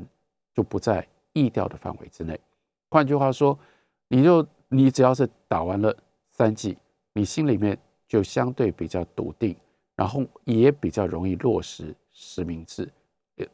[0.53, 2.39] 就不在疫调的范围之内。
[2.89, 3.57] 换句话说，
[4.07, 5.93] 你就你只要是打完了
[6.29, 6.77] 三剂，
[7.13, 9.55] 你心里面就相对比较笃定，
[9.95, 11.95] 然后也比较容易落实。
[12.15, 12.87] 实名制，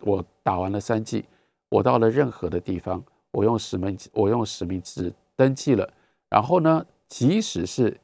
[0.02, 1.24] 我打完了三剂，
[1.70, 5.90] 我到了任何的地方，我用实名，我用实名制登记了。
[6.30, 7.98] 然后呢，即使是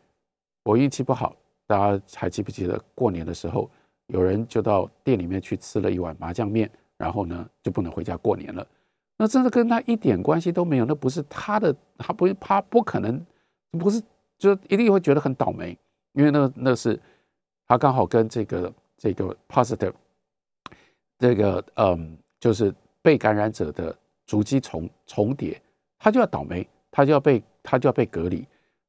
[0.63, 1.35] 我运气不好，
[1.67, 3.69] 大家还记不记得过年的时候，
[4.07, 8.65] 有人就到店里面去吃了一碗麻酱面，然后呢就不能回家过年了。
[9.17, 13.25] 那真的跟他一点关系都没有，那不是他的，他不他不可能，
[13.71, 14.01] 不是
[14.37, 15.77] 就一定会觉得很倒霉，
[16.15, 16.99] 因为那那是
[17.67, 19.93] 他刚好跟这个这个 positive。
[21.17, 25.61] 这个嗯，就是被感染者的足迹重重叠，
[25.97, 28.45] 他就要倒霉，他就要被他就要被隔离。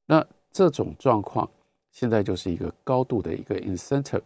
[0.07, 1.49] 那这种状况
[1.93, 4.23] 现在就是一个高度的一个 incentive。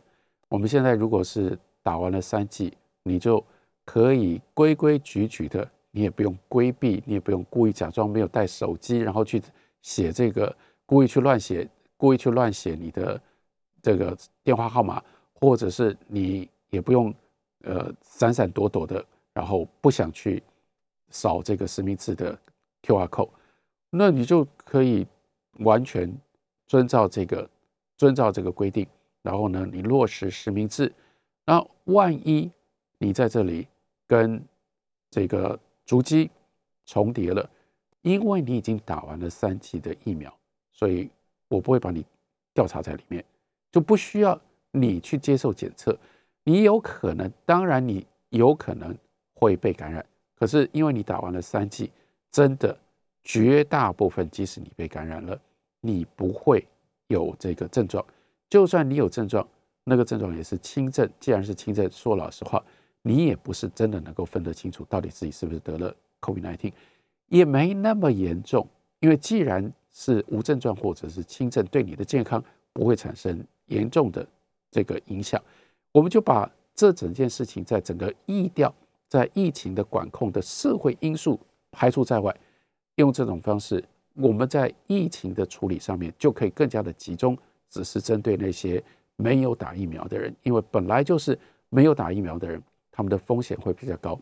[0.49, 3.45] 我们现在如果是打完了三剂，你就
[3.85, 9.43] 可以规规矩矩的，你也不用规避，你也不用故意假装没有带手机，然后去
[9.83, 11.69] 写这个，故意去乱写，
[12.01, 13.21] 故意去乱写你的
[13.83, 15.03] 这个电话号码，
[15.35, 17.15] 或者是你也不用。
[17.63, 20.43] 呃，闪闪躲躲的，然后不想去
[21.11, 22.35] 扫这个实名制的
[22.81, 23.29] Q R code，
[23.91, 25.07] 那你就可以
[25.59, 26.11] 完全
[26.67, 27.47] 遵照这个
[27.99, 28.87] 遵照这个规定，
[29.21, 30.91] 然后呢，你落实实名制。
[31.45, 32.51] 那万一
[32.97, 33.69] 你在这里
[34.07, 34.43] 跟
[35.11, 36.31] 这个足迹
[36.87, 37.47] 重叠了，
[38.01, 40.35] 因为你已经打完了三剂的疫苗，
[40.73, 41.11] 所以
[41.51, 42.05] 我不会把你
[42.55, 43.23] 调查在里面，
[43.73, 45.97] 就不需要你去接受检测。
[46.45, 48.97] 你有可能，当然你有可能
[49.35, 50.05] 会被感染，
[50.37, 51.91] 可是因为你打完了三剂，
[52.31, 52.77] 真的
[53.25, 55.39] 绝大部分，即使你被感染了，
[55.81, 56.65] 你不会
[57.09, 58.05] 有这个症状。
[58.49, 59.47] 就算你有症状，
[59.85, 61.09] 那个症状也是轻症。
[61.19, 62.65] 既然是轻症，说老实话，
[63.03, 66.73] 你也不是真的能够分得清楚到底自己是不是得了 COVID-19，
[67.27, 68.67] 也没那么严重。
[69.01, 74.27] 因为既然是无症状或者是轻症，对你的健康不会产生严重的
[74.71, 75.43] 这个影响。
[75.93, 78.73] 我们就把这整件事情在整个疫调、
[79.09, 81.39] 在疫情的管控的社会因素
[81.73, 82.35] 排除在外，
[82.97, 87.37] 用这种方式，我们在疫情的处理上面就可以更加的集中，
[87.69, 88.83] 只是针对那些
[89.17, 94.19] 没有打疫苗的人，因为本来就是没有打疫苗的人，他们的风险会比较高，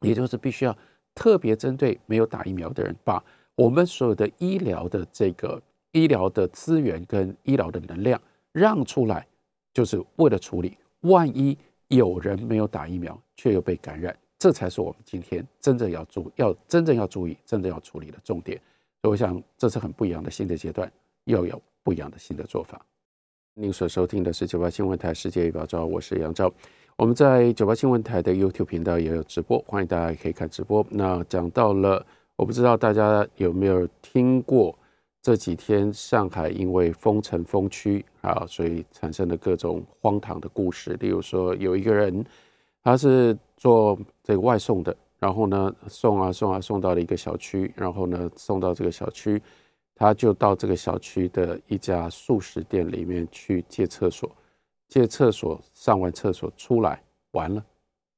[0.00, 0.76] 也就是必须要
[1.14, 3.22] 特别针对没有打疫苗的人，把
[3.56, 5.60] 我们所有的医疗的这个
[5.92, 8.20] 医疗的资源跟医疗的能量
[8.52, 9.26] 让出来，
[9.72, 10.76] 就是为了处理。
[11.00, 11.56] 万一
[11.88, 18.60] 有人没有打疫苗，却又被感染，这才是我们今天真正要注、要真正要注意、真正要处理的重点。
[19.02, 20.90] 所以，我想这是很不一样的新的阶段，
[21.24, 22.84] 又有不一样的新的做法。
[23.54, 26.52] 您所收听的是九八新闻台世界预报照，我是杨照。
[26.96, 30.84] 我们在九八新闻台的 YouTube 频道也有直播，欢迎大家可以看直播。
[30.90, 32.04] 那讲到了，
[32.36, 34.78] 我不知道大家有没有听过。
[35.22, 40.92] 这几天上海因为封城封区啊，所以产生了各种荒唐的故事。
[41.00, 42.24] 例如说，有一个人，
[42.80, 49.42] 他是做这个外送的，然后呢送啊送啊送到了一个小区，然后呢送到这个小区，
[49.96, 54.30] 他就到这个小区的一家素食店里面去借厕所，
[54.88, 57.64] 借厕所上完厕所出来，完了，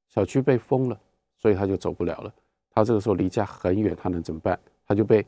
[0.09, 0.99] 小区被封了，
[1.39, 2.31] 所以他就走不了了。
[2.73, 4.59] 他这个时候离家很远，他能怎么办？
[4.87, 5.25] 他就被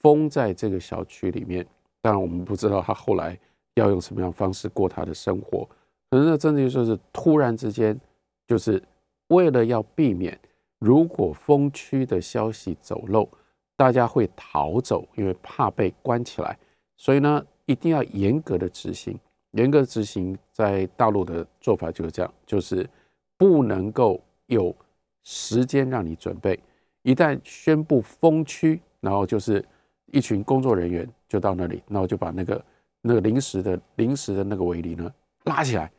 [0.00, 1.66] 封在这个小区里面。
[2.00, 3.38] 当然，我们不知道他后来
[3.74, 5.68] 要用什么样的方式过他的生活。
[6.10, 7.98] 可能那真的就是突然之间，
[8.46, 8.82] 就是
[9.28, 10.38] 为了要避免
[10.78, 13.28] 如果封区的消息走漏，
[13.76, 16.58] 大家会逃走，因为怕被关起来，
[16.96, 19.18] 所以呢，一定要严格的执行。
[19.52, 22.88] 严格执行，在大陆的做法就是这样，就是
[23.36, 24.74] 不能够有
[25.22, 26.58] 时间让你准备。
[27.02, 29.64] 一旦宣布封区，然后就是
[30.06, 32.64] 一群工作人员就到那里，然后就把那个
[33.00, 35.12] 那个临时的临时的那个围篱呢
[35.44, 35.90] 拉起来，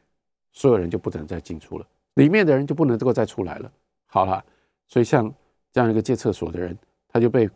[0.52, 1.86] 所有人就不能再进出了，
[2.16, 3.72] 里面的人就不能够再出来了。
[4.06, 4.44] 好了，
[4.88, 5.34] 所以像
[5.72, 6.78] 这样一个借厕所的人，
[7.08, 7.50] 他就被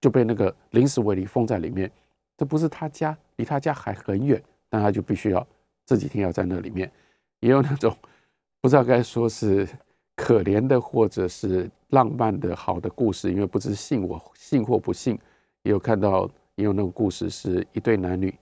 [0.00, 1.90] 就被那个临时围篱封在里面，
[2.36, 5.46] 这不是他家，离他家还很远，但他就必须要
[5.86, 6.90] 这几天要在那里面，
[7.40, 7.96] 也有那种
[8.60, 9.68] 不知道该说是。
[10.20, 15.18] 可怜的，或者是浪漫的好的故事，因为不知信我信或不信，
[15.62, 18.34] 也有看到也有那种故事，是一对男女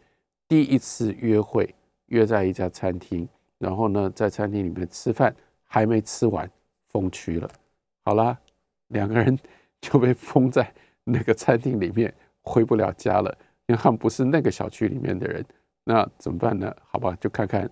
[0.48, 1.74] 第一次约会，
[2.06, 3.28] 约在一家餐厅，
[3.58, 5.34] 然后呢，在餐厅里面吃饭，
[5.64, 6.50] 还没吃完，
[6.88, 7.48] 封区了，
[8.04, 8.38] 好啦，
[8.88, 9.38] 两个人
[9.80, 10.72] 就被封在
[11.04, 13.36] 那个餐厅里面，回不了家了，
[13.66, 15.44] 因为他们不是那个小区里面的人，
[15.84, 16.74] 那怎么办呢？
[16.88, 17.70] 好吧，就看看。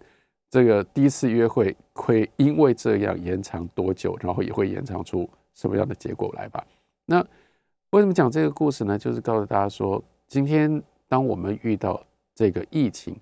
[0.50, 6.64] 这个第一次约会会因为这样延长多久，然后也会延长出什么样的结果来吧？
[7.07, 7.24] 那
[7.90, 8.98] 为什么讲这个故事呢？
[8.98, 13.16] 就是告诉大家说，今天当我们遇到这个疫情，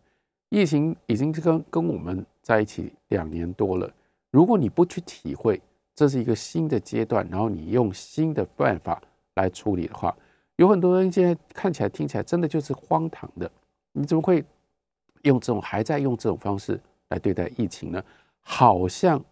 [0.49, 3.93] 疫情已经跟跟我们在一起两年多了。
[4.31, 5.61] 如果你不去体会
[5.95, 9.01] 这是一个新的阶段，然后你用新的办法
[9.35, 10.17] 来处理的话，
[10.57, 13.51] 有很多人现在看起来、听起来真的就是荒唐的。
[13.93, 14.43] 你怎么会
[15.23, 16.81] 用这种还在用这种方式？
[17.09, 18.03] 来对待疫情呢？
[18.41, 19.23] 好像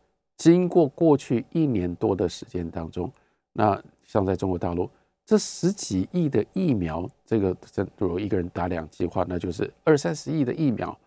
[0.41, 3.13] 经过过去一年多的时间当中，
[3.53, 4.89] 那像在中国大陆
[5.27, 10.99] 这十几亿的疫苗，这个真如一个人打两剂话，那就是二三十亿的疫苗，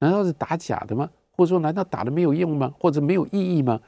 [0.00, 1.08] 难道是打假的吗？
[1.30, 2.74] 或者说，难道打了没有用吗？
[2.80, 3.80] 或者没有意义吗？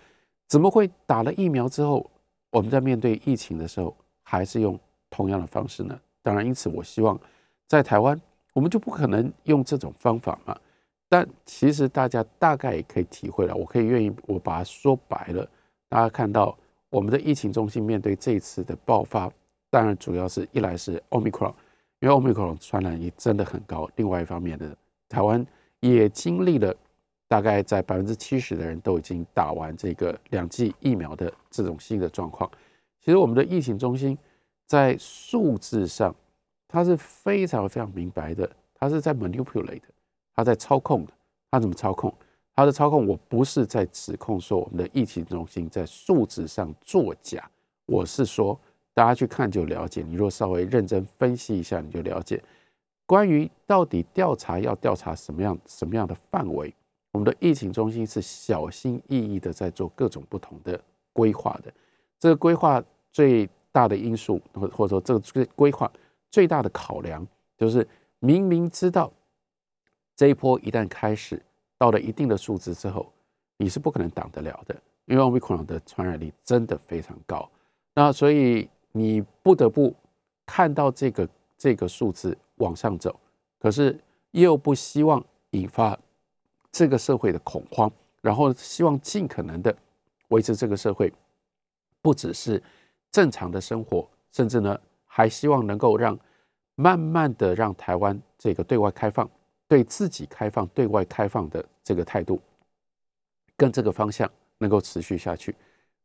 [0.46, 2.09] 怎么会打了疫苗之后，
[2.53, 3.92] 我们在面对疫情的时候
[4.22, 4.78] 还是用
[5.11, 5.98] 同样的方式呢？
[6.22, 7.18] 当然，因此我希望
[7.66, 8.16] 在台湾，
[8.55, 10.57] 我们就不可能用这种方法嘛。
[11.12, 15.46] 但其实大家大概也可以体会了，我可以愿意我把它说白了，
[15.90, 16.56] 大家看到
[16.88, 19.30] 我们的疫情中心面对这一次的爆发，
[19.68, 21.54] 当然主要是一来是奥密克戎，
[22.00, 24.74] 因为奥密克戎传染力真的很高，另外一方面的
[25.06, 25.46] 台湾
[25.80, 26.74] 也经历了
[27.28, 32.50] 大概在百分之七十的人都已经打完这个两剂疫苗的这种新的状况。
[33.04, 34.16] 其实我们的疫情中心
[34.64, 36.16] 在数字上，
[36.66, 39.82] 它是非常非常明白的，它是在 manipulate。
[40.34, 41.12] 他在操控的，
[41.50, 42.12] 他怎么操控？
[42.54, 47.50] 他的操控，我不是在指控说我们的疫情中心在数字上作假，
[47.86, 48.58] 我是说
[48.92, 50.02] 大家去看就了解。
[50.02, 52.42] 你若稍微认真分析一下，你就了解
[53.06, 56.72] 关于到底调查要调查什么样什么样的范围。
[57.10, 60.78] 我们的疫情中心是小心翼翼的在做各种不同的
[61.14, 61.72] 规划的。
[62.18, 65.90] 这个规划最大的因素，或或者说这个规划
[66.30, 67.26] 最大的考量，
[67.56, 67.86] 就是
[68.18, 69.10] 明明知道。
[70.22, 71.42] 这一波一旦开始
[71.76, 73.12] 到了一定的数字之后，
[73.56, 77.50] 你是不可能挡得了的，因为奥密克戎的传染力真的非常高。
[77.92, 79.92] 那所以你不得不
[80.46, 83.18] 看到这个这个数字往上走，
[83.58, 83.98] 可是
[84.30, 85.20] 又不希望
[85.50, 85.98] 引发
[86.70, 89.76] 这个社会的恐慌，然后希望尽可能的
[90.28, 91.12] 维持这个社会
[92.00, 92.62] 不只是
[93.10, 96.16] 正常的生活，甚至呢还希望能够让
[96.76, 99.28] 慢慢的让台湾这个对外开放。
[99.72, 102.38] 对自己开放、对外开放的这个态度，
[103.56, 105.54] 跟这个方向能够持续下去，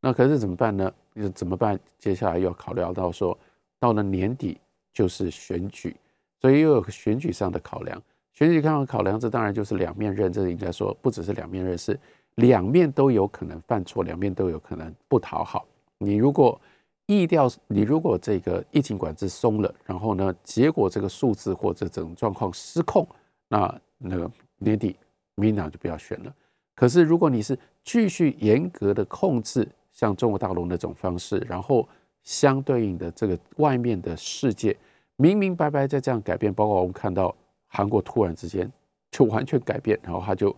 [0.00, 0.90] 那可是怎么办呢？
[1.34, 1.78] 怎么办？
[1.98, 3.38] 接下来又要考虑到说，
[3.78, 4.58] 到了年底
[4.90, 5.94] 就是选举，
[6.40, 8.02] 所以又有选举上的考量。
[8.32, 10.32] 选举上的考量，这当然就是两面刃。
[10.32, 12.00] 这应该说不只是两面刃，是
[12.36, 15.66] 两面都有可能犯错，两面都有可能不讨好。
[15.98, 16.58] 你如果
[17.04, 23.06] 意调，你如果这个疫情管制松了，然后呢，结果这个数字或者这种状况失控。
[23.48, 24.96] 那那个年底
[25.34, 26.34] 民党就不要选了。
[26.74, 31.88] 可是如果你是继续严格的控制，像中国大陆那种方式，然后
[32.22, 34.76] 相对应的这个外面的世界
[35.16, 37.34] 明明白白在这样改变，包括我们看到
[37.66, 38.70] 韩国突然之间
[39.10, 40.54] 就完全改变，然后他就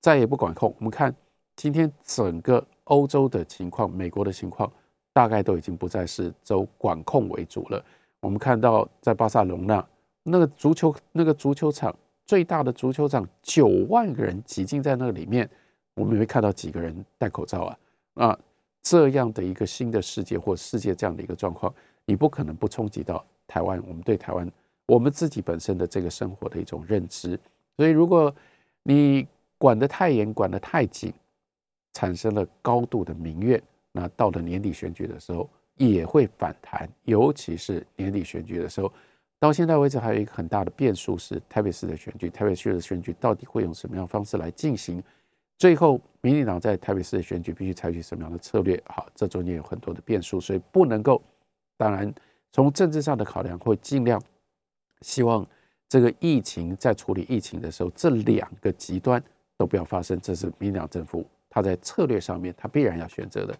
[0.00, 0.72] 再也不管控。
[0.78, 1.12] 我们看
[1.56, 4.70] 今天整个欧洲的情况、美国的情况，
[5.12, 7.84] 大概都已经不再是走管控为主了。
[8.20, 9.84] 我们看到在巴塞隆那
[10.22, 11.94] 那个足球那个足球场
[12.26, 15.48] 最大的足球场，九万个人挤进在那个里面，
[15.94, 17.78] 我们没看到几个人戴口罩啊
[18.14, 18.38] 啊！
[18.82, 23.82] 这样的一个新的世界或世界这样的一个状况，你不可能不冲击到台湾。
[23.86, 24.50] 我们对台湾
[24.86, 27.38] 我们自己本身的这个生活的一种认知。
[27.76, 28.34] 所以，如果
[28.82, 31.12] 你管得太严，管得太紧，
[31.94, 36.86] 产生了高度的民怨，那到了年底选举的时候也会反弹。
[37.04, 38.92] 尤其是年底选举的时候，
[39.38, 45.02] 到现在为止还有一个很大的变数是台北市的选举，台北市的选举到底会用什么样方式来进行？
[45.58, 48.82] 最后，民进党在台北市的选举必须采取什么样的策略？
[48.86, 51.22] 好，这中间有很多的变数，所以不能够。
[51.76, 52.12] 当然，
[52.52, 54.22] 从政治上的考量，会尽量
[55.02, 55.46] 希望。
[55.86, 59.22] 这个疫情在处理疫情的时候，这两个极端
[59.56, 63.56] 都不要发生，这是民进党政府他在策略上面他必然要选择的。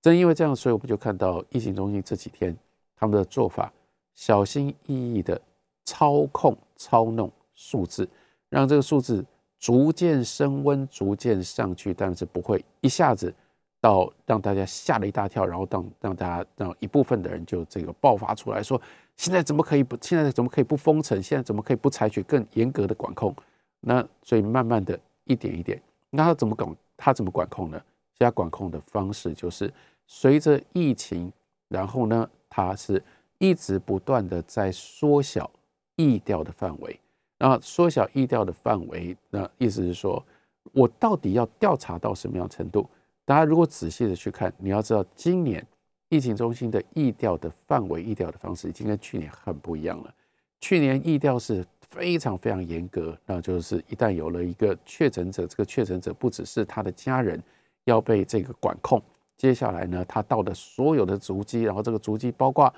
[0.00, 2.56] 正因为这样，所以我们就看到疫情中心这几天
[2.94, 3.72] 他们的做法，
[4.14, 5.40] 小心翼翼的
[5.84, 8.08] 操控操弄数字，
[8.48, 9.24] 让这个数字
[9.58, 13.32] 逐渐升温，逐渐上去，但是不会一下子
[13.80, 18.80] 到让大家吓了一大跳，然后让让大家让一部分的人就这个爆发出来说。
[19.16, 19.96] 现在怎么可以不？
[20.00, 21.22] 现在怎么可以不封城？
[21.22, 23.34] 现在怎么可以不采取更严格的管控？
[23.80, 26.76] 那所以慢慢的一点一点，那他怎么管？
[26.96, 27.76] 他怎么管控呢？
[28.18, 29.72] 现在管控的方式就是
[30.06, 31.32] 随着疫情，
[31.68, 33.02] 然后呢，他是
[33.42, 35.50] 一直不断的在缩小
[35.96, 36.96] 疫调的范围。
[37.38, 40.24] 那缩小疫调的范围，那意思是说，
[40.70, 42.88] 我到底要调查到什么样程度？
[43.24, 45.66] 大家如果仔细的去看，你要知道今年。
[46.08, 50.14] 疫情中心的疫调的范围、疫调的方式已经跟去年很不一样了。
[50.60, 57.42] 去年疫调是非常非常严格，那就是一旦有了一个确诊者，这个确诊者不只是他的家人
[57.84, 59.02] 要被这个管控，
[59.38, 62.70] 接下来呢，他到的所有的足迹，然后这个足迹包括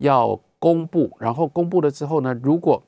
[0.00, 2.82] 要公布，然后公布了之后呢，如果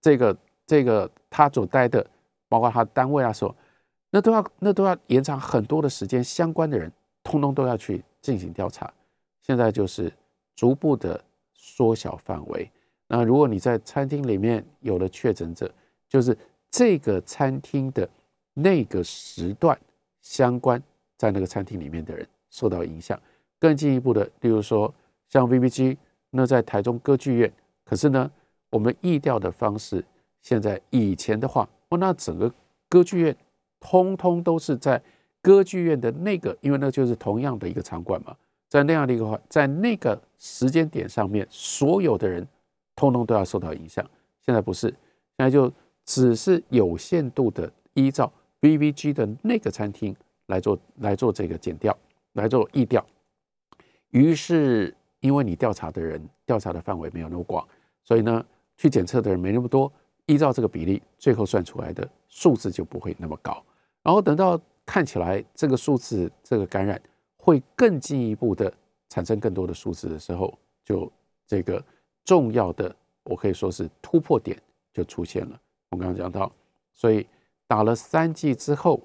[0.00, 0.36] 这个
[0.66, 2.06] 这个他所待的，
[2.48, 3.54] 包括他单位啊，所
[4.10, 8.92] 那都要那都要延长很多的时间，相关的人通通都要去进行调查。
[9.40, 10.12] 现在就是
[10.54, 11.22] 逐步的
[11.54, 12.70] 缩小范围。
[13.08, 15.72] 那如果你在餐厅里面有了确诊者，
[16.08, 16.36] 就是
[16.70, 18.08] 这个餐厅的
[18.54, 19.78] 那个时段
[20.20, 20.82] 相关
[21.16, 23.20] 在那个餐厅里面的人受到影响。
[23.58, 24.92] 更进一步的，例如说
[25.28, 25.96] 像 v b g
[26.34, 27.52] 那在台中歌剧院，
[27.84, 28.30] 可是呢，
[28.70, 30.04] 我们意调的方式，
[30.40, 32.52] 现在以前的话，哦，那整个
[32.88, 33.36] 歌剧院
[33.78, 35.00] 通通都是在
[35.40, 38.36] 歌剧院的那个，因为那就是同样的一个场馆嘛。
[38.68, 42.46] 在那样的一个话，在那个时间点上面，所有的人
[42.96, 44.02] 通通都要受到影响。
[44.40, 45.70] 现在不是，现在就
[46.06, 50.16] 只是有限度的依照 VVG 的那个餐厅
[50.46, 51.94] 来做来做这个减调，
[52.32, 53.04] 来做疫调。
[54.08, 57.66] 于是，因为你调查的人调查的范围没有那么广，
[58.04, 58.44] 所以呢，
[58.76, 59.90] 去检测的人没那么多，
[60.26, 63.64] 依照这个比例，最后算出来的数字就不会那么高。
[64.02, 67.00] 然后等到看起来这个数字，这个感染。
[67.44, 68.72] 会更进一步的
[69.08, 71.10] 产生更多的数字的时候，就
[71.44, 71.84] 这个
[72.24, 72.94] 重要的，
[73.24, 74.56] 我可以说是突破点
[74.92, 75.60] 就出现了。
[75.90, 76.52] 我刚刚讲到，
[76.94, 77.26] 所以
[77.66, 79.02] 打了三剂之后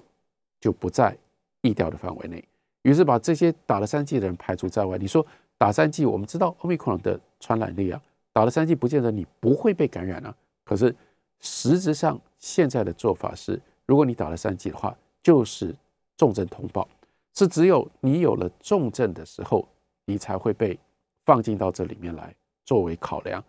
[0.60, 1.18] 就不在
[1.62, 2.44] 疫调的范围内，
[2.82, 4.96] 于是把这些打了三剂的人排除在外。
[4.96, 5.26] 你说
[5.58, 8.00] 打三剂，我们知道奥密克戎的传染力啊，
[8.32, 10.34] 打了三剂不见得你不会被感染啊。
[10.64, 10.94] 可是
[11.40, 15.74] 实质上现在的做法是，如果你打了三剂的话，就是
[16.16, 16.88] 重症通报。
[17.34, 19.66] 是只有你有了重症的时候，
[20.06, 20.78] 你才会被
[21.24, 22.34] 放进到这里面来
[22.64, 23.42] 作为考量。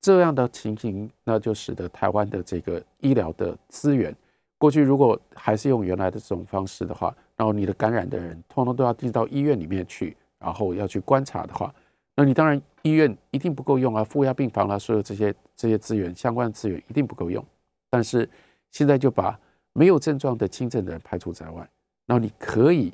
[0.00, 4.14] 这样的情形，那就使得台湾的这个医疗的资源，
[4.56, 11.74] 过去如果还是用原来的这种方式的话，然后你的感染的人通通都要进到医院里面去，然后要去观察的话，
[12.14, 17.44] 那你当然医院一定不够用啊，负压病房啊，所有这些这些资源相关的资源一定不够用。
[17.90, 18.28] 但是
[18.70, 19.38] 现在就把
[19.72, 21.68] 没有症状的轻症的人排除在外，
[22.06, 22.92] 然后你可以。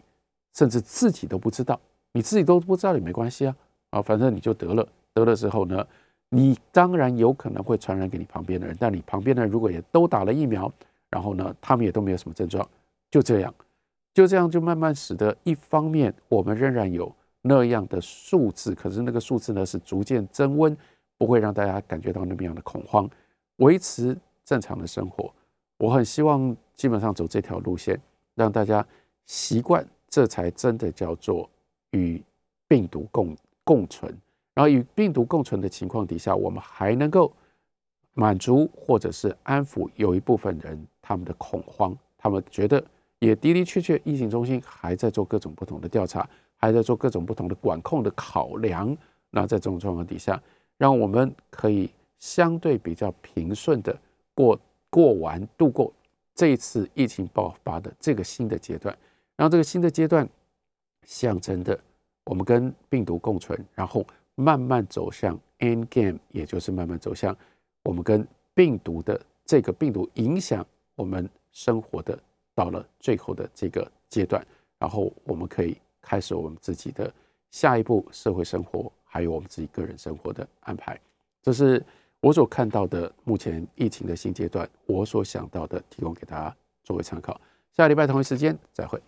[0.54, 1.80] 甚至自己都不知道，
[2.12, 3.56] 你自己都不知道也没关系啊，
[3.88, 5.82] 啊，反正你就得了，得了之后呢，
[6.28, 10.70] 你当然有可能会传染给你旁边的人，但你旁边的人如果也都打了疫苗，
[11.08, 12.68] 然后呢，他们也都没有什么症状，
[13.10, 13.54] 就这样，
[14.12, 17.10] 就这样就慢慢使得一方面我们仍然有
[17.42, 20.74] 那样的数字，可是那个数字呢是逐渐增温，
[21.18, 23.06] 不会让大家感觉到那么样的恐慌，
[23.56, 25.30] 维持正常的生活。
[25.76, 28.00] 我很希望基本上走这条路线，
[28.34, 28.86] 让大家
[29.26, 29.86] 习惯。
[30.08, 31.48] 这才真的叫做
[31.92, 32.22] 与
[32.68, 33.34] 病毒共
[33.64, 34.14] 共存，
[34.52, 37.32] 然后与病毒共存的情况底下，我们还能够
[38.12, 42.84] 满足或者是安抚有一部分人他们的恐慌，他们觉得
[43.20, 46.28] 也的的确确，疫情中心还在做各种不同的调查，
[46.62, 48.96] 还在做各种不同的管控的考量。
[49.28, 50.42] 那在这种状况底下，
[50.78, 53.94] 让我们可以相对比较平顺的
[54.32, 54.58] 过
[54.88, 55.92] 过完度过
[56.34, 58.96] 这一次疫情爆发的这个新的阶段。
[59.36, 60.26] 然后这个新的阶段
[61.04, 61.78] 象征的，
[62.24, 64.06] 我们跟病毒共存，然后
[64.36, 67.36] 慢慢走向 end game，也就是慢慢走向
[67.82, 72.18] 我们跟病毒的这个病毒影响我们生活的。
[72.54, 74.46] 到了最后的这个阶段，
[74.78, 77.10] 然后我们可以开始我们自己的
[77.50, 81.00] 下一步社会生活，还有我们自己个人生活的安排。
[81.40, 81.82] 这是
[82.20, 87.40] 我所看到的目前疫情的新阶段，我所想到的，提供给大家作为参考。
[87.72, 89.00] 下礼拜同一时间再会。